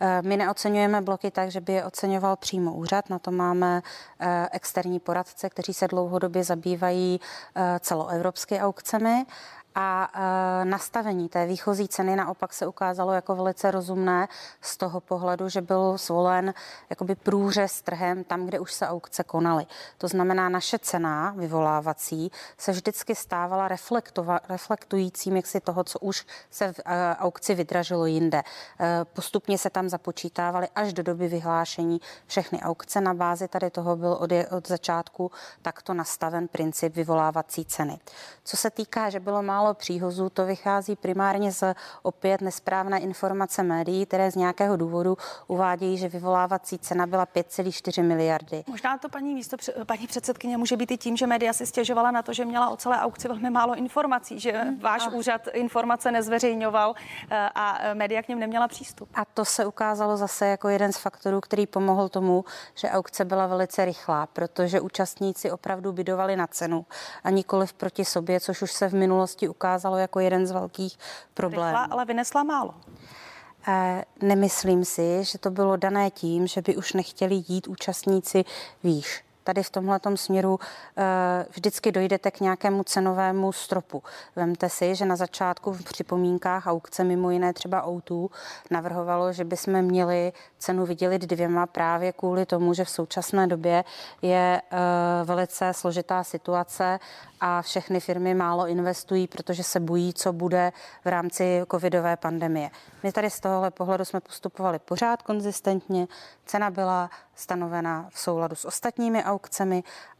Eh, 0.00 0.22
my 0.22 0.36
neocenujeme 0.36 1.00
bloky 1.00 1.30
tak, 1.30 1.50
že 1.50 1.60
by 1.60 1.72
je 1.72 1.84
oceňoval 1.84 2.36
přímo 2.36 2.74
úřad, 2.74 3.10
na 3.10 3.18
to 3.18 3.30
máme 3.30 3.82
eh, 4.20 4.48
externí 4.52 5.00
poradce, 5.00 5.50
kteří 5.50 5.74
se 5.74 5.88
dlouhodobě 5.88 6.44
zabývají 6.44 7.20
eh, 7.54 7.78
celoevropské 7.80 8.60
aukcemi 8.60 9.26
a 9.74 10.10
e, 10.14 10.64
nastavení 10.64 11.28
té 11.28 11.46
výchozí 11.46 11.88
ceny 11.88 12.16
naopak 12.16 12.52
se 12.52 12.66
ukázalo 12.66 13.12
jako 13.12 13.36
velice 13.36 13.70
rozumné 13.70 14.28
z 14.60 14.76
toho 14.76 15.00
pohledu, 15.00 15.48
že 15.48 15.60
byl 15.60 15.98
zvolen 15.98 16.54
jakoby 16.90 17.14
průřez 17.14 17.82
trhem 17.82 18.24
tam, 18.24 18.46
kde 18.46 18.60
už 18.60 18.72
se 18.72 18.88
aukce 18.88 19.24
konaly. 19.24 19.66
To 19.98 20.08
znamená, 20.08 20.48
naše 20.48 20.78
cena 20.78 21.34
vyvolávací 21.36 22.30
se 22.58 22.72
vždycky 22.72 23.14
stávala 23.14 23.68
reflektujícím 24.48 25.36
jaksi 25.36 25.60
toho, 25.60 25.84
co 25.84 25.98
už 25.98 26.26
se 26.50 26.72
v 26.72 26.80
e, 26.84 27.16
aukci 27.16 27.54
vydražilo 27.54 28.06
jinde. 28.06 28.38
E, 28.38 29.04
postupně 29.04 29.58
se 29.58 29.70
tam 29.70 29.88
započítávaly 29.88 30.68
až 30.74 30.92
do 30.92 31.02
doby 31.02 31.28
vyhlášení 31.28 32.00
všechny 32.26 32.60
aukce. 32.60 33.00
Na 33.00 33.14
bázi 33.14 33.48
tady 33.48 33.70
toho 33.70 33.96
byl 33.96 34.12
od, 34.12 34.30
od 34.56 34.68
začátku 34.68 35.30
takto 35.62 35.94
nastaven 35.94 36.48
princip 36.48 36.96
vyvolávací 36.96 37.64
ceny. 37.64 37.98
Co 38.44 38.56
se 38.56 38.70
týká, 38.70 39.10
že 39.10 39.20
bylo 39.20 39.42
málo 39.42 39.63
málo 39.64 39.74
příhozů. 39.74 40.28
To 40.28 40.46
vychází 40.46 40.96
primárně 40.96 41.52
z 41.52 41.74
opět 42.02 42.40
nesprávné 42.40 42.98
informace 43.00 43.62
médií, 43.62 44.06
které 44.06 44.30
z 44.30 44.34
nějakého 44.36 44.76
důvodu 44.76 45.16
uvádějí, 45.46 45.98
že 45.98 46.08
vyvolávací 46.08 46.78
cena 46.78 47.06
byla 47.06 47.26
5,4 47.26 48.02
miliardy. 48.02 48.64
Možná 48.66 48.98
to 48.98 49.08
paní, 49.08 49.34
místo, 49.34 49.56
paní 49.86 50.06
předsedkyně 50.06 50.56
může 50.56 50.76
být 50.76 50.90
i 50.90 50.96
tím, 50.96 51.16
že 51.16 51.26
média 51.26 51.52
si 51.52 51.66
stěžovala 51.66 52.10
na 52.10 52.22
to, 52.22 52.32
že 52.32 52.44
měla 52.44 52.68
o 52.68 52.76
celé 52.76 53.00
aukci 53.00 53.28
velmi 53.28 53.50
málo 53.50 53.74
informací, 53.74 54.40
že 54.40 54.52
hmm. 54.52 54.78
váš 54.78 55.06
a... 55.06 55.10
úřad 55.10 55.48
informace 55.52 56.12
nezveřejňoval 56.12 56.94
eh, 57.30 57.48
a 57.54 57.94
média 57.94 58.22
k 58.22 58.28
něm 58.28 58.38
neměla 58.38 58.68
přístup. 58.68 59.08
A 59.14 59.24
to 59.24 59.44
se 59.44 59.66
ukázalo 59.66 60.16
zase 60.16 60.46
jako 60.46 60.68
jeden 60.68 60.92
z 60.92 60.98
faktorů, 60.98 61.40
který 61.40 61.66
pomohl 61.66 62.08
tomu, 62.08 62.44
že 62.74 62.90
aukce 62.90 63.24
byla 63.24 63.46
velice 63.46 63.84
rychlá, 63.84 64.26
protože 64.26 64.80
účastníci 64.80 65.50
opravdu 65.50 65.92
bydovali 65.92 66.36
na 66.36 66.46
cenu 66.46 66.86
a 67.24 67.30
nikoliv 67.30 67.72
proti 67.72 68.04
sobě, 68.04 68.40
což 68.40 68.62
už 68.62 68.72
se 68.72 68.88
v 68.88 68.94
minulosti 68.94 69.48
ukázalo 69.54 69.96
jako 69.96 70.20
jeden 70.20 70.46
z 70.46 70.50
velkých 70.50 70.98
problémů. 71.34 71.66
Rychlá, 71.66 71.84
ale 71.84 72.04
vynesla 72.04 72.42
málo. 72.42 72.74
Eh, 73.68 74.04
nemyslím 74.22 74.84
si, 74.84 75.24
že 75.24 75.38
to 75.38 75.50
bylo 75.50 75.76
dané 75.76 76.10
tím, 76.10 76.46
že 76.46 76.62
by 76.62 76.76
už 76.76 76.92
nechtěli 76.92 77.44
jít 77.48 77.68
účastníci 77.68 78.44
výš 78.82 79.23
tady 79.44 79.62
v 79.62 79.70
tomhle 79.70 80.00
směru 80.14 80.58
eh, 80.96 81.46
vždycky 81.50 81.92
dojdete 81.92 82.30
k 82.30 82.40
nějakému 82.40 82.82
cenovému 82.84 83.52
stropu. 83.52 84.02
Vemte 84.36 84.68
si, 84.68 84.94
že 84.94 85.04
na 85.04 85.16
začátku 85.16 85.72
v 85.72 85.84
připomínkách 85.84 86.66
aukce 86.66 87.04
mimo 87.04 87.30
jiné 87.30 87.52
třeba 87.52 87.86
O2 87.86 88.28
navrhovalo, 88.70 89.32
že 89.32 89.44
bychom 89.44 89.82
měli 89.82 90.32
cenu 90.58 90.86
vydělit 90.86 91.22
dvěma 91.22 91.66
právě 91.66 92.12
kvůli 92.12 92.46
tomu, 92.46 92.74
že 92.74 92.84
v 92.84 92.90
současné 92.90 93.46
době 93.46 93.84
je 94.22 94.62
eh, 94.70 94.78
velice 95.24 95.72
složitá 95.72 96.24
situace 96.24 96.98
a 97.40 97.62
všechny 97.62 98.00
firmy 98.00 98.34
málo 98.34 98.66
investují, 98.66 99.26
protože 99.26 99.62
se 99.62 99.80
bojí, 99.80 100.14
co 100.14 100.32
bude 100.32 100.72
v 101.04 101.06
rámci 101.06 101.62
covidové 101.70 102.16
pandemie. 102.16 102.70
My 103.02 103.12
tady 103.12 103.30
z 103.30 103.40
tohohle 103.40 103.70
pohledu 103.70 104.04
jsme 104.04 104.20
postupovali 104.20 104.78
pořád 104.78 105.22
konzistentně, 105.22 106.08
cena 106.46 106.70
byla 106.70 107.10
stanovena 107.34 108.08
v 108.10 108.18
souladu 108.18 108.56
s 108.56 108.64
ostatními 108.64 109.24
aukcemi 109.24 109.33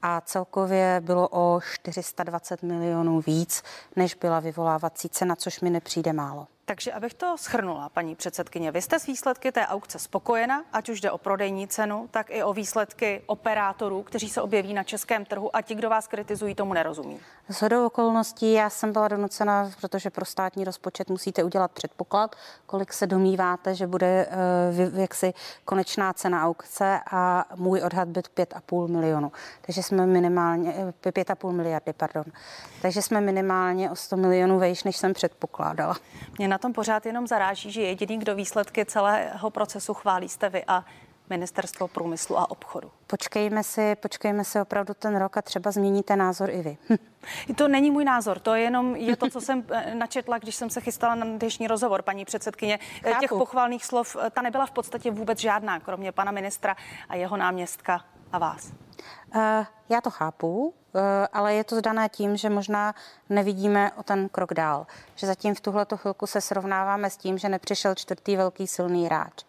a 0.03 0.21
celkově 0.21 1.01
bylo 1.05 1.29
o 1.33 1.61
420 1.61 2.63
milionů 2.63 3.21
víc, 3.21 3.63
než 3.97 4.15
byla 4.15 4.41
vyvolávací 4.41 5.09
cena, 5.09 5.37
což 5.37 5.61
mi 5.61 5.71
nepřijde 5.71 6.13
málo. 6.13 6.47
Takže 6.67 6.93
abych 6.93 7.15
to 7.15 7.37
schrnula, 7.39 7.89
paní 7.89 8.15
předsedkyně, 8.15 8.73
vy 8.73 8.83
jste 8.83 8.99
s 8.99 9.07
výsledky 9.07 9.53
té 9.53 9.67
aukce 9.67 9.99
spokojena, 9.99 10.65
ať 10.73 10.89
už 10.89 11.01
jde 11.01 11.11
o 11.11 11.19
prodejní 11.19 11.69
cenu, 11.69 12.09
tak 12.11 12.27
i 12.31 12.43
o 12.43 12.53
výsledky 12.53 13.23
operátorů, 13.27 14.03
kteří 14.03 14.29
se 14.29 14.43
objeví 14.43 14.75
na 14.75 14.83
českém 14.83 15.25
trhu 15.25 15.57
a 15.57 15.63
ti, 15.63 15.75
kdo 15.75 15.91
vás 15.91 16.07
kritizují, 16.07 16.55
tomu 16.55 16.73
nerozumí. 16.73 17.21
Z 17.49 17.63
hodou 17.63 17.87
okolností 17.87 18.53
já 18.53 18.71
jsem 18.71 18.93
byla 18.93 19.09
donucena, 19.09 19.71
protože 19.81 20.11
pro 20.11 20.25
státní 20.25 20.65
rozpočet 20.65 21.11
musíte 21.11 21.45
udělat 21.45 21.73
předpoklad, 21.73 22.37
kolik 22.67 22.93
se 22.93 23.07
domýváte, 23.07 23.75
že 23.75 23.87
bude 23.87 24.27
uh, 24.91 24.99
jaksi 24.99 25.35
konečná 25.65 26.13
cena 26.13 26.45
aukce 26.45 27.01
a 27.11 27.45
můj 27.57 27.83
odhad 27.83 28.09
byl 28.09 28.23
5,5 28.23 28.89
milionu. 28.89 29.33
Takže 29.61 29.83
jsme 29.83 30.07
minimálně, 30.07 30.73
5,5 31.03 31.51
eh, 31.51 31.53
miliardy, 31.53 31.93
pardon. 31.93 32.25
Takže 32.83 33.03
jsme 33.03 33.21
minimálně 33.21 33.91
o 33.91 33.97
100 33.97 34.17
milionů 34.17 34.59
vejš, 34.59 34.85
než 34.85 34.97
jsem 34.97 35.13
předpokládala. 35.13 35.97
Mě 36.39 36.49
na 36.55 36.59
tom 36.59 36.73
pořád 36.73 37.07
jenom 37.07 37.27
zaráží, 37.27 37.71
že 37.71 37.83
jediný, 37.83 38.19
kdo 38.19 38.35
výsledky 38.35 38.85
celého 38.85 39.51
procesu 39.51 39.95
chválí, 39.95 40.29
jste 40.29 40.49
vy 40.49 40.65
a 40.69 40.85
Ministerstvo 41.31 41.89
průmyslu 41.89 42.39
a 42.39 42.51
obchodu. 42.51 42.91
Počkejme 43.07 43.65
si, 43.65 43.97
počkejme 43.97 44.45
si 44.45 44.61
opravdu 44.61 44.95
ten 44.95 45.17
rok 45.17 45.37
a 45.37 45.43
třeba 45.43 45.71
změníte 45.71 46.17
názor 46.17 46.51
i 46.51 46.63
vy. 46.63 46.77
To 47.57 47.69
není 47.69 47.91
můj 47.91 48.05
názor, 48.05 48.39
to 48.39 48.55
je 48.55 48.63
jenom 48.63 48.97
je 48.97 49.17
to, 49.17 49.31
co 49.31 49.41
jsem 49.41 49.65
eh, 49.71 49.95
načetla, 49.95 50.39
když 50.39 50.55
jsem 50.55 50.71
se 50.71 50.81
chystala 50.81 51.15
na 51.15 51.27
dnešní 51.27 51.67
rozhovor, 51.67 52.03
paní 52.03 52.25
předsedkyně. 52.25 52.79
Eh, 53.05 53.11
Chápu. 53.11 53.21
Těch 53.21 53.31
pochvalných 53.31 53.85
slov, 53.85 54.17
eh, 54.21 54.31
ta 54.31 54.43
nebyla 54.43 54.67
v 54.67 54.71
podstatě 54.71 55.11
vůbec 55.11 55.39
žádná, 55.39 55.81
kromě 55.81 56.13
pana 56.13 56.33
ministra 56.33 56.77
a 57.09 57.17
jeho 57.17 57.37
náměstka 57.37 58.05
a 58.33 58.39
vás. 58.39 58.73
Uh, 59.35 59.43
já 59.89 60.01
to 60.01 60.11
chápu, 60.11 60.75
ale 61.33 61.55
je 61.55 61.65
to 61.65 61.77
zdané 61.77 62.09
tím, 62.09 62.37
že 62.37 62.51
možná 62.51 62.95
nevidíme 63.31 63.93
o 63.97 64.03
ten 64.03 64.29
krok 64.29 64.55
dál. 64.55 64.87
Že 65.17 65.27
zatím 65.27 65.55
v 65.55 65.61
tuhle 65.61 65.87
chvilku 65.97 66.27
se 66.27 66.41
srovnáváme 66.41 67.11
s 67.11 67.17
tím, 67.17 67.39
že 67.39 67.49
nepřišel 67.49 67.95
čtvrtý 67.95 68.37
velký 68.37 68.67
silný 68.67 69.07
hráč. 69.07 69.45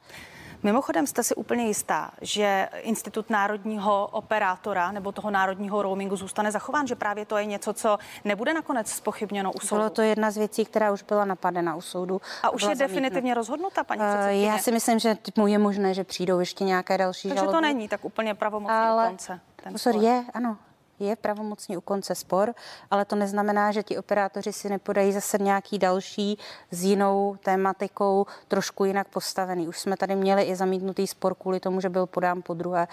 Mimochodem 0.65 1.07
jste 1.07 1.23
si 1.23 1.35
úplně 1.35 1.67
jistá, 1.67 2.11
že 2.21 2.69
institut 2.81 3.29
národního 3.29 4.07
operátora 4.11 4.91
nebo 4.91 5.11
toho 5.11 5.31
národního 5.31 5.81
roamingu 5.81 6.15
zůstane 6.15 6.51
zachován, 6.51 6.87
že 6.87 6.95
právě 6.95 7.25
to 7.25 7.37
je 7.37 7.45
něco, 7.45 7.73
co 7.73 7.97
nebude 8.23 8.53
nakonec 8.53 8.91
spochybněno 8.91 9.51
u 9.53 9.59
soudu? 9.59 9.79
Bylo 9.79 9.89
to 9.89 10.01
jedna 10.01 10.31
z 10.31 10.37
věcí, 10.37 10.65
která 10.65 10.91
už 10.91 11.03
byla 11.03 11.25
napadena 11.25 11.75
u 11.75 11.81
soudu. 11.81 12.21
A 12.43 12.49
už 12.49 12.61
je 12.61 12.67
zamítnut. 12.67 12.89
definitivně 12.89 13.33
rozhodnuta, 13.33 13.83
paní 13.83 14.01
uh, 14.01 14.27
Já 14.29 14.57
si 14.57 14.71
myslím, 14.71 14.99
že 14.99 15.17
je 15.45 15.57
možné, 15.57 15.93
že 15.93 16.03
přijdou 16.03 16.39
ještě 16.39 16.63
nějaké 16.63 16.97
další 16.97 17.27
Takže 17.27 17.39
žaloby. 17.39 17.55
to 17.57 17.61
není 17.61 17.87
tak 17.87 18.05
úplně 18.05 18.35
pravomocný 18.35 18.75
Ale... 18.75 19.07
konce. 19.07 19.39
Pozor, 19.71 19.95
je, 19.95 20.23
ano, 20.33 20.57
je 20.99 21.15
pravomocný 21.15 21.77
u 21.77 21.81
konce 21.81 22.15
spor, 22.15 22.53
ale 22.91 23.05
to 23.05 23.15
neznamená, 23.15 23.71
že 23.71 23.83
ti 23.83 23.97
operátoři 23.97 24.53
si 24.53 24.69
nepodají 24.69 25.13
zase 25.13 25.37
nějaký 25.37 25.79
další 25.79 26.39
s 26.71 26.83
jinou 26.83 27.37
tématikou, 27.43 28.25
trošku 28.47 28.85
jinak 28.85 29.07
postavený. 29.07 29.67
Už 29.67 29.79
jsme 29.79 29.97
tady 29.97 30.15
měli 30.15 30.43
i 30.43 30.55
zamítnutý 30.55 31.07
spor 31.07 31.35
kvůli 31.35 31.59
tomu, 31.59 31.81
že 31.81 31.89
byl 31.89 32.05
podán 32.05 32.41
po 32.41 32.53
druhé, 32.53 32.87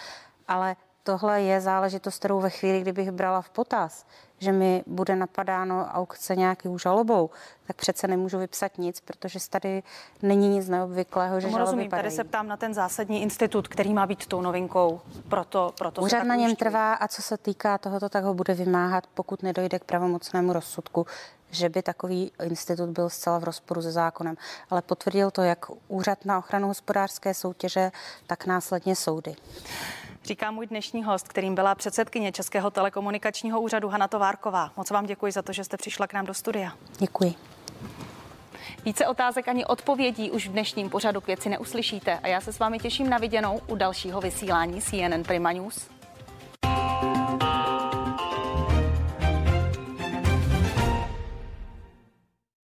ale 0.49 0.77
tohle 1.03 1.43
je 1.43 1.61
záležitost, 1.61 2.19
kterou 2.19 2.41
ve 2.41 2.51
chvíli, 2.51 2.81
kdybych 2.81 3.11
brala 3.11 3.43
v 3.43 3.51
potaz, 3.51 4.07
že 4.43 4.53
mi 4.53 4.83
bude 4.87 5.17
napadáno 5.17 5.87
aukce 5.93 6.37
nějakou 6.37 6.79
žalobou, 6.79 7.31
tak 7.67 7.77
přece 7.77 8.09
nemůžu 8.09 8.39
vypsat 8.39 8.79
nic, 8.79 9.01
protože 9.01 9.39
tady 9.51 9.83
není 10.23 10.49
nic 10.49 10.69
neobvyklého, 10.69 11.41
že 11.41 11.49
žaloby 11.49 11.61
rozumím, 11.61 11.91
padají. 11.91 12.03
tady 12.03 12.17
se 12.17 12.25
ptám 12.25 12.49
na 12.49 12.57
ten 12.57 12.75
zásadní 12.75 13.23
institut, 13.23 13.69
který 13.69 13.95
má 13.95 14.07
být 14.07 14.27
tou 14.27 14.41
novinkou, 14.41 15.01
proto, 15.29 15.73
proto 15.79 16.03
Úřad 16.03 16.25
na 16.25 16.35
něm 16.35 16.57
trvá 16.57 16.95
a 16.95 17.09
co 17.09 17.23
se 17.23 17.37
týká 17.37 17.79
tohoto, 17.79 18.09
tak 18.09 18.25
ho 18.25 18.35
bude 18.35 18.55
vymáhat, 18.55 19.05
pokud 19.15 19.43
nedojde 19.43 19.79
k 19.79 19.85
pravomocnému 19.85 20.53
rozsudku 20.53 21.07
že 21.53 21.69
by 21.69 21.83
takový 21.83 22.33
institut 22.43 22.89
byl 22.89 23.11
zcela 23.11 23.39
v 23.39 23.45
rozporu 23.45 23.83
se 23.83 23.93
zákonem. 23.93 24.37
Ale 24.71 24.83
potvrdil 24.83 25.31
to 25.31 25.43
jak 25.43 25.67
Úřad 25.89 26.25
na 26.25 26.39
ochranu 26.39 26.69
hospodářské 26.69 27.35
soutěže, 27.35 27.93
tak 28.27 28.47
následně 28.47 28.97
soudy. 28.97 29.37
Říká 30.25 30.51
můj 30.51 30.67
dnešní 30.67 31.05
host, 31.05 31.29
kterým 31.29 31.55
byla 31.55 31.75
předsedkyně 31.75 32.33
Českého 32.33 32.71
telekomunikačního 32.71 33.61
úřadu 33.61 33.89
Hana 33.89 34.09
Továrková. 34.09 34.73
Moc 34.77 34.91
vám 34.91 35.07
děkuji 35.07 35.33
za 35.33 35.43
to, 35.43 35.53
že 35.53 35.65
jste 35.65 35.77
přišla 35.77 36.07
k 36.07 36.13
nám 36.13 36.27
do 36.27 36.35
studia. 36.35 36.73
Děkuji. 36.99 37.35
Více 38.85 39.07
otázek 39.07 39.49
ani 39.49 39.65
odpovědí 39.65 40.31
už 40.31 40.49
v 40.49 40.53
dnešním 40.53 40.91
pořadu 40.91 41.21
k 41.21 41.27
věci 41.27 41.49
neuslyšíte 41.49 42.19
a 42.23 42.29
já 42.29 42.41
se 42.41 42.53
s 42.53 42.59
vámi 42.59 42.79
těším 42.79 43.11
na 43.11 43.19
viděnou 43.19 43.61
u 43.67 43.77
dalšího 43.77 44.21
vysílání 44.21 44.81
CNN 44.81 45.23
Prima 45.27 45.53
News. 45.53 45.89